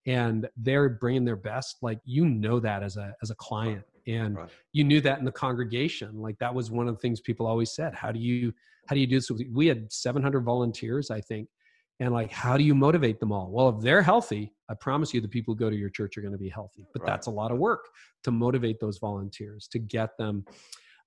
[0.07, 4.37] and they're bringing their best, like you know that as a as a client, and
[4.37, 4.51] right.
[4.73, 6.21] you knew that in the congregation.
[6.21, 7.95] Like that was one of the things people always said.
[7.95, 8.53] How do you
[8.87, 9.31] how do you do this?
[9.53, 11.49] We had 700 volunteers, I think,
[12.01, 13.51] and like how do you motivate them all?
[13.51, 16.23] Well, if they're healthy, I promise you, the people who go to your church are
[16.23, 16.87] going to be healthy.
[16.93, 17.09] But right.
[17.09, 17.89] that's a lot of work
[18.25, 20.45] to motivate those volunteers to get them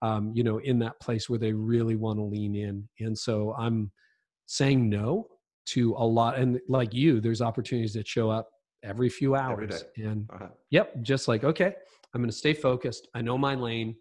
[0.01, 2.87] um, you know, in that place where they really want to lean in.
[2.99, 3.91] And so I'm
[4.45, 5.27] saying no
[5.67, 6.37] to a lot.
[6.37, 8.49] And like you, there's opportunities that show up
[8.85, 9.83] every few hours.
[9.97, 10.47] Every and uh-huh.
[10.69, 11.75] yep, just like, okay,
[12.13, 13.07] I'm going to stay focused.
[13.13, 13.95] I know my lane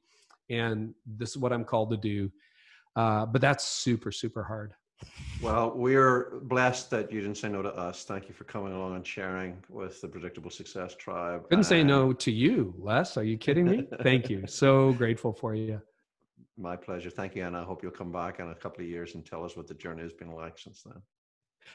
[0.51, 2.31] and this is what I'm called to do.
[2.97, 4.75] Uh, but that's super, super hard.
[5.43, 8.05] Well, we're blessed that you didn't say no to us.
[8.05, 11.49] Thank you for coming along and sharing with the Predictable Success Tribe.
[11.49, 13.17] Couldn't say no to you, Les.
[13.17, 13.87] Are you kidding me?
[14.03, 14.45] Thank you.
[14.47, 15.83] So grateful for you.
[16.57, 17.11] My pleasure.
[17.11, 17.45] Thank you.
[17.45, 19.67] And I hope you'll come back in a couple of years and tell us what
[19.67, 21.03] the journey has been like since then.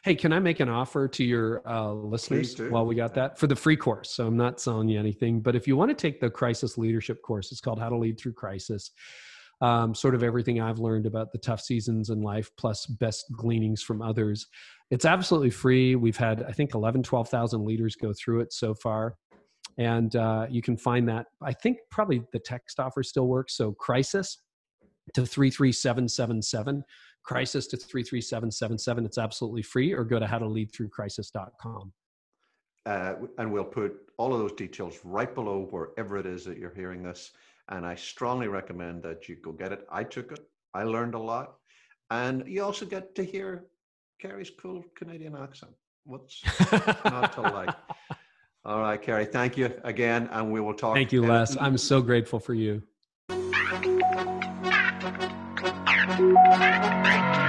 [0.03, 3.47] Hey, can I make an offer to your uh, listeners while we got that for
[3.47, 4.11] the free course?
[4.11, 7.21] So I'm not selling you anything, but if you want to take the crisis leadership
[7.21, 8.91] course, it's called How to Lead Through Crisis.
[9.61, 13.81] Um, sort of everything I've learned about the tough seasons in life, plus best gleanings
[13.81, 14.47] from others.
[14.89, 15.95] It's absolutely free.
[15.95, 19.15] We've had, I think, 11, 12,000 leaders go through it so far.
[19.77, 21.25] And uh, you can find that.
[21.41, 23.57] I think probably the text offer still works.
[23.57, 24.37] So, crisis
[25.13, 26.83] to 33777
[27.29, 31.93] crisis to 33777 it's absolutely free or go to howtoleadthroughcrisis.com
[32.85, 36.73] uh, and we'll put all of those details right below wherever it is that you're
[36.73, 37.31] hearing this.
[37.69, 39.85] And I strongly recommend that you go get it.
[39.91, 40.39] I took it.
[40.73, 41.55] I learned a lot,
[42.09, 43.65] and you also get to hear
[44.19, 45.71] Carey's cool Canadian accent.
[46.05, 46.43] What's
[47.05, 47.75] not to like?
[48.65, 49.25] All right, Kerry.
[49.25, 50.95] Thank you again, and we will talk.
[50.95, 51.57] Thank you, Les.
[51.59, 52.83] I'm so grateful for you.
[56.19, 57.48] Thank you.